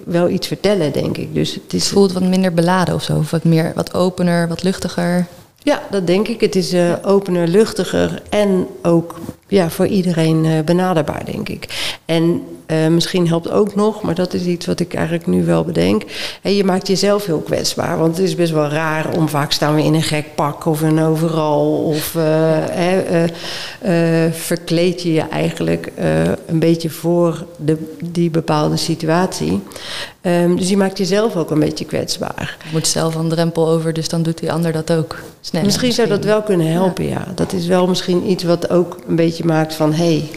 wel 0.06 0.30
iets 0.30 0.48
vertellen, 0.48 0.92
denk 0.94 1.18
ik. 1.18 1.34
Dus 1.34 1.54
het 1.54 1.64
Het 1.64 1.74
is 1.74 1.90
voelt 1.90 2.14
wat 2.14 2.24
minder 2.24 2.54
beladen 2.54 2.96
of 2.96 3.04
zo, 3.04 3.18
of 3.18 3.32
wat 3.32 3.44
meer, 3.44 3.72
wat 3.76 3.94
opener, 3.94 4.48
wat 4.48 4.64
luchtiger. 4.64 5.28
Ja, 5.64 5.82
dat 5.92 6.08
denk 6.08 6.28
ik. 6.28 6.42
Het 6.42 6.56
is 6.56 6.74
eh, 6.74 6.94
opener, 7.02 7.48
luchtiger 7.48 8.22
en 8.30 8.68
ook 8.82 9.20
ja, 9.48 9.70
voor 9.70 9.88
iedereen 9.88 10.46
eh, 10.46 10.60
benaderbaar, 10.66 11.26
denk 11.26 11.50
ik. 11.50 11.94
En 12.06 12.44
eh, 12.68 12.88
misschien 12.88 13.28
helpt 13.28 13.50
ook 13.52 13.76
nog, 13.76 14.02
maar 14.02 14.16
dat 14.16 14.34
is 14.34 14.46
iets 14.46 14.66
wat 14.66 14.80
ik 14.80 14.94
eigenlijk 14.94 15.28
nu 15.28 15.46
wel 15.46 15.64
bedenk. 15.64 16.04
Je 16.42 16.64
maakt 16.64 16.88
jezelf 16.88 17.26
heel 17.26 17.40
kwetsbaar, 17.40 17.98
want 17.98 18.18
het 18.18 18.26
is 18.26 18.36
best 18.36 18.52
wel 18.52 18.68
raar 18.68 19.16
om 19.18 19.30
vaak 19.30 19.52
staan 19.52 19.76
we 19.76 19.84
in 19.84 19.94
een 19.94 20.04
gek 20.04 20.36
pak 20.36 20.66
of 20.66 20.82
een 20.82 21.00
overal 21.00 21.84
of 21.84 22.16
eh, 22.16 23.24
eh, 23.24 24.34
verkleed 24.34 25.02
je 25.02 25.14
je 25.14 25.22
eigenlijk 25.22 25.92
een 26.46 26.60
beetje 26.60 26.90
voor 26.90 27.46
de, 27.58 27.96
die 28.04 28.30
bepaalde 28.30 28.78
situatie. 28.78 29.62
Ehm, 30.22 30.56
dus 30.56 30.70
je 30.70 30.78
maakt 30.78 30.98
jezelf 30.98 31.36
ook 31.36 31.52
een 31.52 31.60
beetje 31.60 31.86
kwetsbaar. 31.86 32.58
Je 32.64 32.70
moet 32.72 32.88
zelf 32.88 33.16
een 33.16 33.30
drempel 33.30 33.68
over, 33.68 33.94
dus 33.94 34.10
dan 34.10 34.24
doet 34.24 34.40
die 34.40 34.52
ander 34.52 34.72
dat 34.72 34.92
ook 34.92 35.16
sneller. 35.42 35.66
Misschien 35.66 35.92
zou 35.92 36.08
dat 36.08 36.24
wel 36.24 36.42
kunnen 36.42 36.72
helpen, 36.72 37.08
ja. 37.08 37.28
Dat 37.36 37.54
is 37.54 37.66
wel 37.68 37.88
misschien 37.88 38.30
iets 38.30 38.44
wat 38.44 38.70
ook 38.70 38.98
een 39.08 39.16
beetje 39.16 39.46
maakt 39.46 39.74
van... 39.74 39.94
hé, 39.94 40.06
hey, 40.06 40.30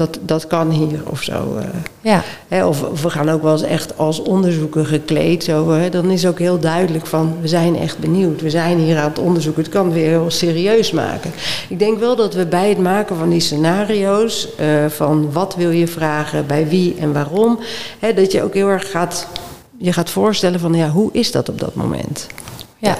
dat, 0.00 0.18
dat 0.22 0.46
kan 0.46 0.70
hier 0.70 1.00
of 1.04 1.22
zo. 1.22 1.56
eh. 1.58 1.64
Ja, 2.00 2.22
Hè, 2.48 2.64
of, 2.66 2.82
of 2.82 3.02
we 3.02 3.10
gaan 3.10 3.28
ook 3.28 3.42
wel 3.42 3.52
eens 3.52 3.62
echt 3.62 3.98
als 3.98 4.22
onderzoeker 4.22 4.86
gekleed. 4.86 5.44
Zo, 5.44 5.70
hè. 5.70 5.88
Dan 5.88 6.10
is 6.10 6.26
ook 6.26 6.38
heel 6.38 6.58
duidelijk 6.58 7.06
van, 7.06 7.36
we 7.40 7.48
zijn 7.48 7.76
echt 7.78 7.98
benieuwd. 7.98 8.40
We 8.40 8.50
zijn 8.50 8.78
hier 8.78 8.98
aan 8.98 9.08
het 9.08 9.18
onderzoeken. 9.18 9.62
Het 9.62 9.72
kan 9.72 9.92
weer 9.92 10.08
heel 10.08 10.30
serieus 10.30 10.90
maken. 10.90 11.30
Ik 11.68 11.78
denk 11.78 11.98
wel 11.98 12.16
dat 12.16 12.34
we 12.34 12.46
bij 12.46 12.68
het 12.68 12.78
maken 12.78 13.16
van 13.16 13.28
die 13.28 13.40
scenario's... 13.40 14.48
eh, 14.56 14.86
van 14.88 15.32
wat 15.32 15.54
wil 15.54 15.70
je 15.70 15.86
vragen, 15.86 16.46
bij 16.46 16.68
wie 16.68 16.94
en 16.98 17.12
waarom... 17.12 17.58
Hè, 17.98 18.14
dat 18.14 18.32
je 18.32 18.42
ook 18.42 18.54
heel 18.54 18.68
erg 18.68 18.90
gaat, 18.90 19.26
je 19.78 19.92
gaat 19.92 20.10
voorstellen 20.10 20.60
van, 20.60 20.74
ja, 20.74 20.88
hoe 20.88 21.10
is 21.12 21.30
dat 21.32 21.48
op 21.48 21.58
dat 21.60 21.74
moment? 21.74 22.26
ja, 22.78 22.88
ja. 22.88 22.96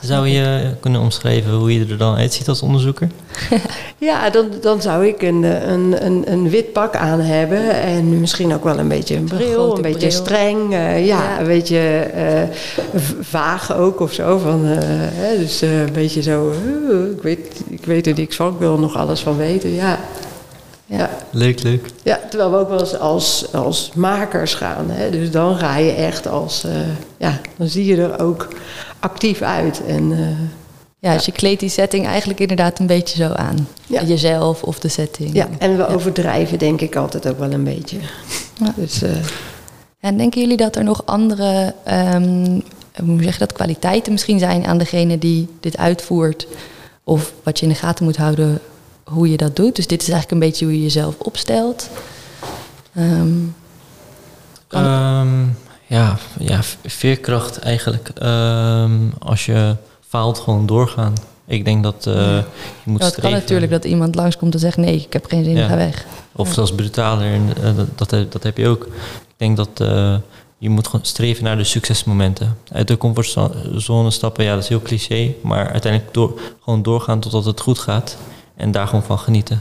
Zou 0.00 0.28
je 0.28 0.70
kunnen 0.80 1.00
omschrijven 1.00 1.52
hoe 1.52 1.72
je 1.78 1.86
er 1.90 1.98
dan 1.98 2.16
uitziet 2.16 2.48
als 2.48 2.62
onderzoeker? 2.62 3.08
Ja, 3.98 4.30
dan, 4.30 4.46
dan 4.60 4.82
zou 4.82 5.06
ik 5.06 5.22
een, 5.22 5.42
een, 5.72 6.04
een, 6.06 6.22
een 6.32 6.50
wit 6.50 6.72
pak 6.72 6.96
aan 6.96 7.20
hebben. 7.20 7.70
En 7.82 8.20
misschien 8.20 8.54
ook 8.54 8.64
wel 8.64 8.78
een 8.78 8.88
beetje 8.88 9.16
een 9.16 9.24
bril, 9.24 9.76
een 9.76 9.82
beetje 9.82 9.98
bril. 9.98 10.10
streng. 10.10 10.72
eh, 10.72 11.06
ja, 11.06 11.22
Ja. 11.22 11.40
een 11.40 11.46
beetje 11.46 11.78
eh, 11.98 12.42
v- 12.94 13.12
vaag 13.20 13.76
ook 13.76 14.00
of 14.00 14.12
zo. 14.12 14.38
Van, 14.38 14.66
eh, 14.66 14.76
hè, 14.80 15.38
dus 15.38 15.62
eh, 15.62 15.80
een 15.80 15.92
beetje 15.92 16.22
zo, 16.22 16.52
ik, 17.16 17.22
weet, 17.22 17.60
ik 17.68 17.84
weet 17.84 18.06
er 18.06 18.14
niks 18.16 18.36
van, 18.36 18.52
ik 18.52 18.58
wil 18.58 18.72
er 18.74 18.80
nog 18.80 18.96
alles 18.96 19.20
van 19.20 19.36
weten. 19.36 19.74
Ja. 19.74 19.98
Ja. 20.86 20.96
Ja. 20.98 21.10
Leuk, 21.30 21.62
leuk. 21.62 21.86
Ja, 22.02 22.20
terwijl 22.30 22.50
we 22.50 22.56
ook 22.56 22.68
wel 22.68 22.80
eens 22.80 22.98
als, 22.98 23.46
als 23.52 23.90
makers 23.94 24.54
gaan. 24.54 24.84
Hè? 24.90 25.10
Dus 25.10 25.30
dan 25.30 25.56
ga 25.56 25.76
je 25.76 25.92
echt 25.92 26.28
als, 26.28 26.64
eh, 26.64 26.70
ja, 27.16 27.40
dan 27.56 27.68
zie 27.68 27.84
je 27.84 28.02
er 28.02 28.20
ook 28.22 28.48
actief 29.02 29.42
uit. 29.42 29.84
En, 29.86 30.12
eh, 30.12 30.26
Ja, 30.98 31.12
dus 31.14 31.24
je 31.26 31.32
kleedt 31.32 31.60
die 31.60 31.68
setting 31.68 32.06
eigenlijk 32.06 32.40
inderdaad 32.40 32.78
een 32.78 32.86
beetje 32.86 33.16
zo 33.16 33.32
aan. 33.32 33.68
Ja. 33.86 34.02
Jezelf 34.02 34.62
of 34.62 34.78
de 34.78 34.88
setting. 34.88 35.34
ja, 35.34 35.48
en 35.58 35.76
we 35.76 35.86
overdrijven 35.88 36.58
denk 36.58 36.80
ik 36.80 36.96
altijd 36.96 37.28
ook 37.28 37.38
wel 37.38 37.52
een 37.52 37.64
beetje. 37.64 37.96
Ja. 38.58 38.72
Dus, 38.76 39.02
eh, 39.02 39.10
En 40.00 40.16
denken 40.16 40.40
jullie 40.40 40.56
dat 40.56 40.76
er 40.76 40.84
nog 40.84 41.06
andere, 41.06 41.74
ehm, 41.84 42.60
hoe 43.04 43.22
zeg 43.22 43.32
je 43.32 43.38
dat, 43.38 43.52
kwaliteiten 43.52 44.12
misschien 44.12 44.38
zijn 44.38 44.66
aan 44.66 44.78
degene 44.78 45.18
die 45.18 45.48
dit 45.60 45.76
uitvoert? 45.76 46.46
Of 47.04 47.32
wat 47.42 47.58
je 47.58 47.66
in 47.66 47.72
de 47.72 47.78
gaten 47.78 48.04
moet 48.04 48.16
houden 48.16 48.60
hoe 49.04 49.30
je 49.30 49.36
dat 49.36 49.56
doet? 49.56 49.76
Dus 49.76 49.86
dit 49.86 50.02
is 50.02 50.08
eigenlijk 50.08 50.42
een 50.42 50.48
beetje 50.48 50.64
hoe 50.64 50.74
je 50.74 50.82
jezelf 50.82 51.14
opstelt. 51.18 51.88
Ehm, 52.94 53.28
Kan- 54.66 54.84
Ehm, 54.84 55.44
ja, 55.92 56.16
ja, 56.38 56.60
veerkracht 56.84 57.58
eigenlijk. 57.58 58.08
Ehm, 58.08 58.92
als 59.18 59.46
je 59.46 59.76
faalt, 60.08 60.38
gewoon 60.38 60.66
doorgaan. 60.66 61.12
Ik 61.46 61.64
denk 61.64 61.82
dat 61.82 62.06
eh, 62.06 62.14
je 62.14 62.42
moet 62.84 62.98
ja, 63.00 63.04
het 63.04 63.12
streven. 63.14 63.22
kan 63.22 63.32
natuurlijk 63.32 63.70
dat 63.72 63.84
iemand 63.84 64.14
langskomt 64.14 64.54
en 64.54 64.60
zegt 64.60 64.76
nee, 64.76 64.94
ik 64.96 65.12
heb 65.12 65.26
geen 65.26 65.44
zin, 65.44 65.56
Ja. 65.56 65.68
ga 65.68 65.76
weg. 65.76 66.04
Of 66.32 66.46
Ja. 66.48 66.52
zelfs 66.54 66.72
brutaler, 66.74 67.32
en, 67.32 67.48
eh, 67.62 67.76
dat, 67.76 67.86
dat, 67.98 68.10
heb- 68.10 68.32
dat 68.32 68.42
heb 68.42 68.56
je 68.56 68.68
ook. 68.68 68.84
Ik 68.84 69.34
denk 69.36 69.56
dat 69.56 69.68
eh, 69.80 70.16
je 70.58 70.70
moet 70.70 70.86
gewoon 70.86 71.04
streven 71.04 71.44
naar 71.44 71.56
de 71.56 71.64
succesmomenten. 71.64 72.56
Uit 72.72 72.88
de 72.88 72.96
comfortzone 72.96 74.10
stappen, 74.10 74.44
ja, 74.44 74.54
dat 74.54 74.62
is 74.62 74.68
heel 74.68 74.82
cliché. 74.82 75.34
Maar 75.42 75.70
uiteindelijk 75.70 76.14
door, 76.14 76.40
gewoon 76.64 76.82
doorgaan 76.82 77.20
totdat 77.20 77.44
het 77.44 77.60
goed 77.60 77.78
gaat. 77.78 78.16
En 78.56 78.70
daar 78.70 78.86
gewoon 78.86 79.04
van 79.04 79.18
genieten. 79.18 79.60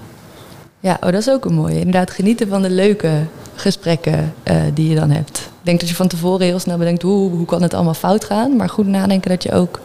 Ja, 0.82 0.98
oh, 1.02 1.12
dat 1.12 1.13
is 1.13 1.30
ook 1.30 1.46
een 1.46 1.54
mooie. 1.54 1.78
Inderdaad, 1.78 2.12
genieten 2.12 2.48
van 2.48 2.62
de 2.62 2.70
leuke 2.70 3.12
gesprekken 3.56 4.34
uh, 4.44 4.56
die 4.74 4.89
je 4.89 4.96
dan 4.96 5.10
hebt. 5.10 5.38
Ik 5.38 5.67
denk 5.67 5.80
dat 5.80 5.89
je 5.89 5.96
van 5.96 6.08
tevoren 6.08 6.46
heel 6.46 6.60
snel 6.60 6.78
bedenkt, 6.78 7.02
hoe, 7.02 7.30
hoe 7.30 7.46
kan 7.46 7.62
het 7.62 7.74
allemaal 7.74 7.94
fout 7.94 8.24
gaan? 8.24 8.56
Maar 8.56 8.70
goed 8.70 8.88
nadenken 8.88 9.30
dat 9.30 9.44
je 9.44 9.52
ook 9.52 9.80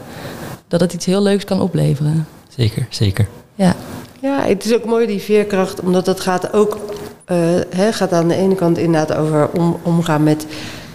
dat 0.68 0.80
het 0.80 0.92
iets 0.92 1.06
heel 1.06 1.22
leuks 1.22 1.44
kan 1.44 1.60
opleveren. 1.60 2.26
Zeker, 2.48 2.86
zeker. 2.90 3.28
Ja. 3.54 3.74
Ja, 4.20 4.42
het 4.42 4.64
is 4.64 4.74
ook 4.74 4.84
mooi 4.84 5.06
die 5.06 5.20
veerkracht, 5.20 5.80
omdat 5.80 6.06
het 6.06 6.20
gaat 6.20 6.52
ook 6.52 6.78
uh, 7.26 7.38
hè, 7.70 7.92
gaat 7.92 8.12
aan 8.12 8.28
de 8.28 8.34
ene 8.34 8.54
kant 8.54 8.78
inderdaad 8.78 9.16
over 9.16 9.48
om, 9.50 9.76
omgaan 9.82 10.22
met 10.22 10.46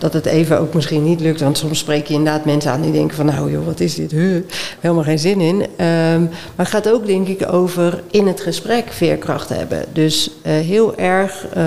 dat 0.02 0.14
het 0.14 0.26
even 0.26 0.60
ook 0.60 0.74
misschien 0.74 1.04
niet 1.04 1.20
lukt. 1.20 1.42
Want 1.42 1.58
soms 1.58 1.80
spreek 1.80 2.08
je 2.08 2.14
inderdaad 2.14 2.46
mensen 2.46 2.72
aan 2.72 2.82
die 2.82 2.92
denken 2.92 3.16
van 3.16 3.26
nou 3.26 3.52
joh, 3.52 3.66
wat 3.66 3.80
is 3.80 3.96
dit? 3.96 4.12
Huh, 4.12 4.44
helemaal 4.80 5.04
geen 5.04 5.20
zin 5.20 5.42
in. 5.42 5.56
Um, 5.56 6.30
maar 6.56 6.66
het 6.66 6.68
gaat 6.68 6.90
ook 6.90 7.06
denk 7.06 7.28
ik 7.28 7.54
over 7.54 8.04
in 8.12 8.28
het 8.28 8.42
gesprek 8.42 8.88
veerkracht 8.90 9.50
hebben. 9.50 9.86
Dus 9.94 10.32
uh, 10.46 10.54
heel 10.54 10.98
erg 10.98 11.46
uh, 11.58 11.64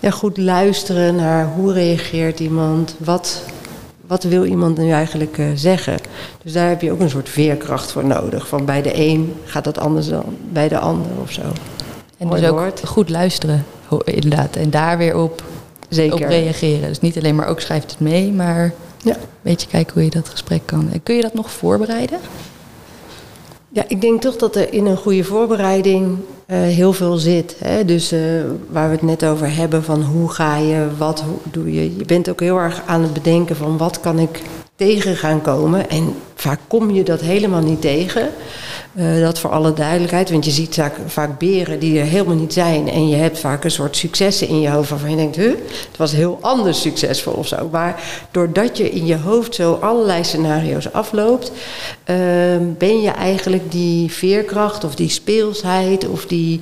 ja, 0.00 0.10
goed 0.10 0.36
luisteren 0.36 1.14
naar 1.14 1.46
hoe 1.46 1.72
reageert 1.72 2.40
iemand, 2.40 2.94
wat, 2.98 3.42
wat 4.06 4.22
wil 4.22 4.44
iemand 4.44 4.78
nu 4.78 4.90
eigenlijk 4.90 5.38
uh, 5.38 5.46
zeggen. 5.54 5.98
Dus 6.42 6.52
daar 6.52 6.68
heb 6.68 6.80
je 6.80 6.92
ook 6.92 7.00
een 7.00 7.10
soort 7.10 7.28
veerkracht 7.28 7.92
voor 7.92 8.04
nodig. 8.04 8.48
Van 8.48 8.64
bij 8.64 8.82
de 8.82 8.98
een 8.98 9.34
gaat 9.44 9.64
dat 9.64 9.78
anders 9.78 10.08
dan 10.08 10.24
bij 10.52 10.68
de 10.68 10.78
ander 10.78 11.10
of 11.22 11.30
zo. 11.30 11.42
En 12.18 12.30
dus 12.30 12.48
ook 12.48 12.72
goed 12.84 13.10
luisteren, 13.10 13.64
inderdaad. 14.04 14.56
En 14.56 14.70
daar 14.70 14.98
weer 14.98 15.16
op, 15.16 15.42
Zeker. 15.88 16.14
op 16.14 16.28
reageren. 16.28 16.88
Dus 16.88 17.00
niet 17.00 17.16
alleen 17.16 17.34
maar 17.34 17.48
ook 17.48 17.60
schrijft 17.60 17.90
het 17.90 18.00
mee, 18.00 18.32
maar 18.32 18.72
ja. 19.02 19.14
een 19.14 19.20
beetje 19.42 19.68
kijken 19.68 19.94
hoe 19.94 20.04
je 20.04 20.10
dat 20.10 20.28
gesprek 20.28 20.62
kan. 20.64 20.88
En 20.92 21.02
kun 21.02 21.14
je 21.14 21.22
dat 21.22 21.34
nog 21.34 21.50
voorbereiden? 21.50 22.18
Ja, 23.68 23.84
ik 23.88 24.00
denk 24.00 24.20
toch 24.20 24.36
dat 24.36 24.56
er 24.56 24.72
in 24.72 24.86
een 24.86 24.96
goede 24.96 25.24
voorbereiding 25.24 26.18
uh, 26.46 26.58
heel 26.58 26.92
veel 26.92 27.16
zit. 27.16 27.56
Hè? 27.58 27.84
Dus 27.84 28.12
uh, 28.12 28.20
waar 28.70 28.88
we 28.88 28.94
het 28.94 29.02
net 29.02 29.24
over 29.24 29.56
hebben 29.56 29.84
van 29.84 30.02
hoe 30.02 30.30
ga 30.30 30.56
je, 30.56 30.86
wat 30.98 31.20
hoe 31.20 31.38
doe 31.50 31.74
je. 31.74 31.96
Je 31.96 32.04
bent 32.04 32.30
ook 32.30 32.40
heel 32.40 32.58
erg 32.58 32.82
aan 32.86 33.02
het 33.02 33.12
bedenken 33.12 33.56
van 33.56 33.76
wat 33.76 34.00
kan 34.00 34.18
ik 34.18 34.42
tegen 34.76 35.16
gaan 35.16 35.42
komen. 35.42 35.90
En 35.90 36.14
vaak 36.44 36.60
kom 36.66 36.90
je 36.90 37.02
dat 37.02 37.20
helemaal 37.20 37.62
niet 37.62 37.80
tegen. 37.80 38.28
Uh, 38.94 39.20
dat 39.20 39.38
voor 39.38 39.50
alle 39.50 39.72
duidelijkheid. 39.72 40.30
Want 40.30 40.44
je 40.44 40.50
ziet 40.50 40.82
vaak, 41.06 41.38
beren 41.38 41.78
die 41.78 41.98
er 41.98 42.04
helemaal 42.04 42.34
niet 42.34 42.52
zijn. 42.52 42.90
En 42.90 43.08
je 43.08 43.16
hebt 43.16 43.38
vaak 43.38 43.64
een 43.64 43.70
soort 43.70 43.96
successen 43.96 44.48
in 44.48 44.60
je 44.60 44.68
hoofd 44.68 44.90
waarvan 44.90 45.10
je 45.10 45.16
denkt, 45.16 45.36
huh, 45.36 45.54
het 45.88 45.96
was 45.96 46.12
heel 46.12 46.38
anders 46.40 46.80
succesvol 46.80 47.32
of 47.32 47.46
zo. 47.46 47.68
Maar 47.72 48.02
doordat 48.30 48.76
je 48.76 48.90
in 48.90 49.06
je 49.06 49.16
hoofd 49.16 49.54
zo 49.54 49.72
allerlei 49.72 50.24
scenario's 50.24 50.92
afloopt, 50.92 51.50
uh, 51.50 51.56
ben 52.78 53.00
je 53.00 53.10
eigenlijk 53.10 53.72
die 53.72 54.12
veerkracht 54.12 54.84
of 54.84 54.94
die 54.94 55.10
speelsheid 55.10 56.08
of 56.08 56.26
die 56.26 56.60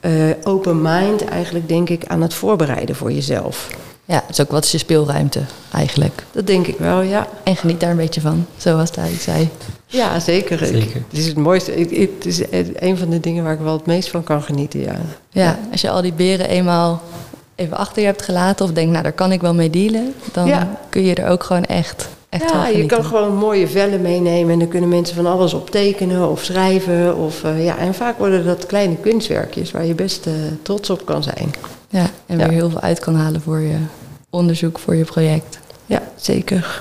uh, 0.00 0.12
open 0.42 0.82
mind 0.82 1.24
eigenlijk 1.24 1.68
denk 1.68 1.88
ik 1.88 2.06
aan 2.06 2.22
het 2.22 2.34
voorbereiden 2.34 2.96
voor 2.96 3.12
jezelf. 3.12 3.68
Ja, 4.08 4.22
het 4.26 4.38
is 4.38 4.40
ook 4.40 4.50
wat 4.50 4.64
is 4.64 4.72
je 4.72 4.78
speelruimte 4.78 5.40
eigenlijk. 5.72 6.24
Dat 6.32 6.46
denk 6.46 6.66
ik 6.66 6.78
wel, 6.78 7.00
ja. 7.00 7.28
En 7.42 7.56
geniet 7.56 7.80
daar 7.80 7.90
een 7.90 7.96
beetje 7.96 8.20
van, 8.20 8.46
zoals 8.56 8.90
hij 8.94 9.12
zei. 9.20 9.48
Ja, 9.86 10.20
zeker. 10.20 10.58
zeker. 10.58 11.02
het 11.08 11.18
is 11.18 11.26
het 11.26 11.36
mooiste. 11.36 11.72
Het 11.72 12.26
is 12.26 12.42
een 12.74 12.96
van 12.96 13.10
de 13.10 13.20
dingen 13.20 13.44
waar 13.44 13.52
ik 13.52 13.60
wel 13.60 13.72
het 13.72 13.86
meest 13.86 14.08
van 14.08 14.24
kan 14.24 14.42
genieten, 14.42 14.80
ja. 14.80 14.96
Ja, 15.30 15.58
als 15.72 15.80
je 15.80 15.90
al 15.90 16.02
die 16.02 16.12
beren 16.12 16.48
eenmaal 16.48 17.02
even 17.54 17.76
achter 17.76 18.00
je 18.00 18.08
hebt 18.08 18.22
gelaten... 18.22 18.64
of 18.64 18.72
denkt, 18.72 18.90
nou, 18.90 19.02
daar 19.02 19.12
kan 19.12 19.32
ik 19.32 19.40
wel 19.40 19.54
mee 19.54 19.70
dealen... 19.70 20.14
dan 20.32 20.68
kun 20.88 21.02
je 21.02 21.14
er 21.14 21.28
ook 21.30 21.44
gewoon 21.44 21.64
echt, 21.64 22.08
echt 22.28 22.50
Ja, 22.50 22.66
je 22.66 22.86
kan 22.86 23.04
gewoon 23.04 23.34
mooie 23.34 23.68
vellen 23.68 24.02
meenemen... 24.02 24.52
en 24.52 24.58
dan 24.58 24.68
kunnen 24.68 24.88
mensen 24.88 25.16
van 25.16 25.26
alles 25.26 25.54
op 25.54 25.70
tekenen 25.70 26.28
of 26.28 26.44
schrijven. 26.44 27.16
Of, 27.16 27.44
uh, 27.44 27.64
ja, 27.64 27.78
en 27.78 27.94
vaak 27.94 28.18
worden 28.18 28.44
dat 28.44 28.66
kleine 28.66 28.96
kunstwerkjes... 28.96 29.70
waar 29.70 29.86
je 29.86 29.94
best 29.94 30.26
uh, 30.26 30.34
trots 30.62 30.90
op 30.90 31.06
kan 31.06 31.22
zijn. 31.22 31.50
Ja, 31.88 32.10
en 32.26 32.36
weer 32.36 32.50
heel 32.50 32.70
veel 32.70 32.80
uit 32.80 32.98
kan 32.98 33.14
halen 33.14 33.40
voor 33.40 33.60
je 33.60 33.76
onderzoek, 34.30 34.78
voor 34.78 34.94
je 34.94 35.04
project. 35.04 35.58
Ja, 35.86 36.02
zeker. 36.16 36.78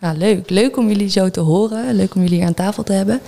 Ja, 0.00 0.12
leuk. 0.12 0.50
Leuk 0.50 0.76
om 0.76 0.88
jullie 0.88 1.08
zo 1.08 1.30
te 1.30 1.40
horen. 1.40 1.94
Leuk 1.94 2.14
om 2.14 2.22
jullie 2.22 2.38
hier 2.38 2.46
aan 2.46 2.54
tafel 2.54 2.82
te 2.82 2.92
hebben. 2.92 3.20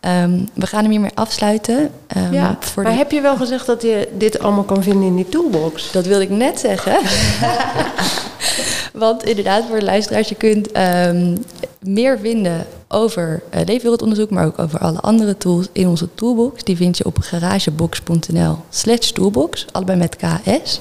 Um, 0.00 0.48
we 0.54 0.66
gaan 0.66 0.82
hem 0.82 0.90
hiermee 0.90 1.10
afsluiten. 1.14 1.90
Um, 2.16 2.32
ja, 2.32 2.56
voor 2.60 2.82
maar 2.82 2.92
de... 2.92 2.98
heb 2.98 3.10
je 3.10 3.20
wel 3.20 3.36
gezegd 3.36 3.66
dat 3.66 3.82
je 3.82 4.08
dit 4.18 4.38
allemaal 4.38 4.64
kan 4.64 4.82
vinden 4.82 5.06
in 5.06 5.16
die 5.16 5.28
toolbox? 5.28 5.92
Dat 5.92 6.06
wilde 6.06 6.24
ik 6.24 6.30
net 6.30 6.60
zeggen. 6.60 6.96
Want 8.92 9.24
inderdaad, 9.24 9.64
voor 9.68 9.78
de 9.78 9.84
luisteraars, 9.84 10.28
je 10.28 10.34
kunt 10.34 10.68
um, 10.76 11.44
meer 11.80 12.18
vinden 12.18 12.66
over 12.88 13.42
uh, 13.54 13.60
leefwereldonderzoek, 13.64 14.30
maar 14.30 14.46
ook 14.46 14.58
over 14.58 14.78
alle 14.78 15.00
andere 15.00 15.36
tools 15.36 15.66
in 15.72 15.88
onze 15.88 16.08
toolbox. 16.14 16.64
Die 16.64 16.76
vind 16.76 16.98
je 16.98 17.04
op 17.04 17.18
garagebox.nl 17.20 18.56
slash 18.70 19.10
toolbox, 19.10 19.66
allebei 19.72 19.98
met 19.98 20.16
KS. 20.16 20.80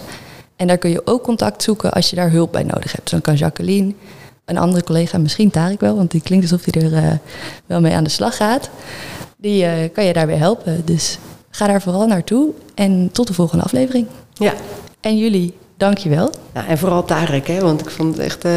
En 0.55 0.67
daar 0.67 0.77
kun 0.77 0.89
je 0.89 1.01
ook 1.05 1.23
contact 1.23 1.63
zoeken 1.63 1.91
als 1.91 2.09
je 2.09 2.15
daar 2.15 2.31
hulp 2.31 2.51
bij 2.51 2.63
nodig 2.63 2.91
hebt. 2.91 3.01
Dus 3.01 3.11
dan 3.11 3.21
kan 3.21 3.35
Jacqueline, 3.35 3.93
een 4.45 4.57
andere 4.57 4.83
collega, 4.83 5.17
misschien 5.17 5.49
Tarik 5.49 5.79
wel, 5.79 5.95
want 5.95 6.11
die 6.11 6.21
klinkt 6.21 6.51
alsof 6.51 6.73
hij 6.73 6.81
er 6.83 6.91
uh, 6.91 7.11
wel 7.65 7.81
mee 7.81 7.93
aan 7.93 8.03
de 8.03 8.09
slag 8.09 8.35
gaat. 8.35 8.69
Die 9.37 9.63
uh, 9.63 9.71
kan 9.93 10.05
je 10.05 10.13
daarbij 10.13 10.35
helpen. 10.35 10.85
Dus 10.85 11.17
ga 11.49 11.67
daar 11.67 11.81
vooral 11.81 12.07
naartoe 12.07 12.49
en 12.75 13.09
tot 13.11 13.27
de 13.27 13.33
volgende 13.33 13.63
aflevering. 13.63 14.07
Ja. 14.33 14.53
En 15.01 15.17
jullie, 15.17 15.53
dankjewel. 15.77 16.31
Ja, 16.53 16.67
en 16.67 16.77
vooral 16.77 17.05
Tarek, 17.05 17.47
hè, 17.47 17.59
want 17.59 17.81
ik 17.81 17.89
vond 17.89 18.17
het 18.17 18.25
echt 18.25 18.45
uh, 18.45 18.53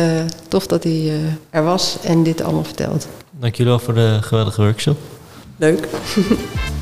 tof 0.48 0.66
dat 0.66 0.84
hij 0.84 1.12
er 1.50 1.64
was 1.64 1.96
en 2.02 2.22
dit 2.22 2.42
allemaal 2.42 2.64
vertelt. 2.64 3.08
Dank 3.30 3.54
jullie 3.54 3.72
wel 3.72 3.80
voor 3.80 3.94
de 3.94 4.18
geweldige 4.20 4.62
workshop. 4.62 4.98
Leuk. 5.56 5.88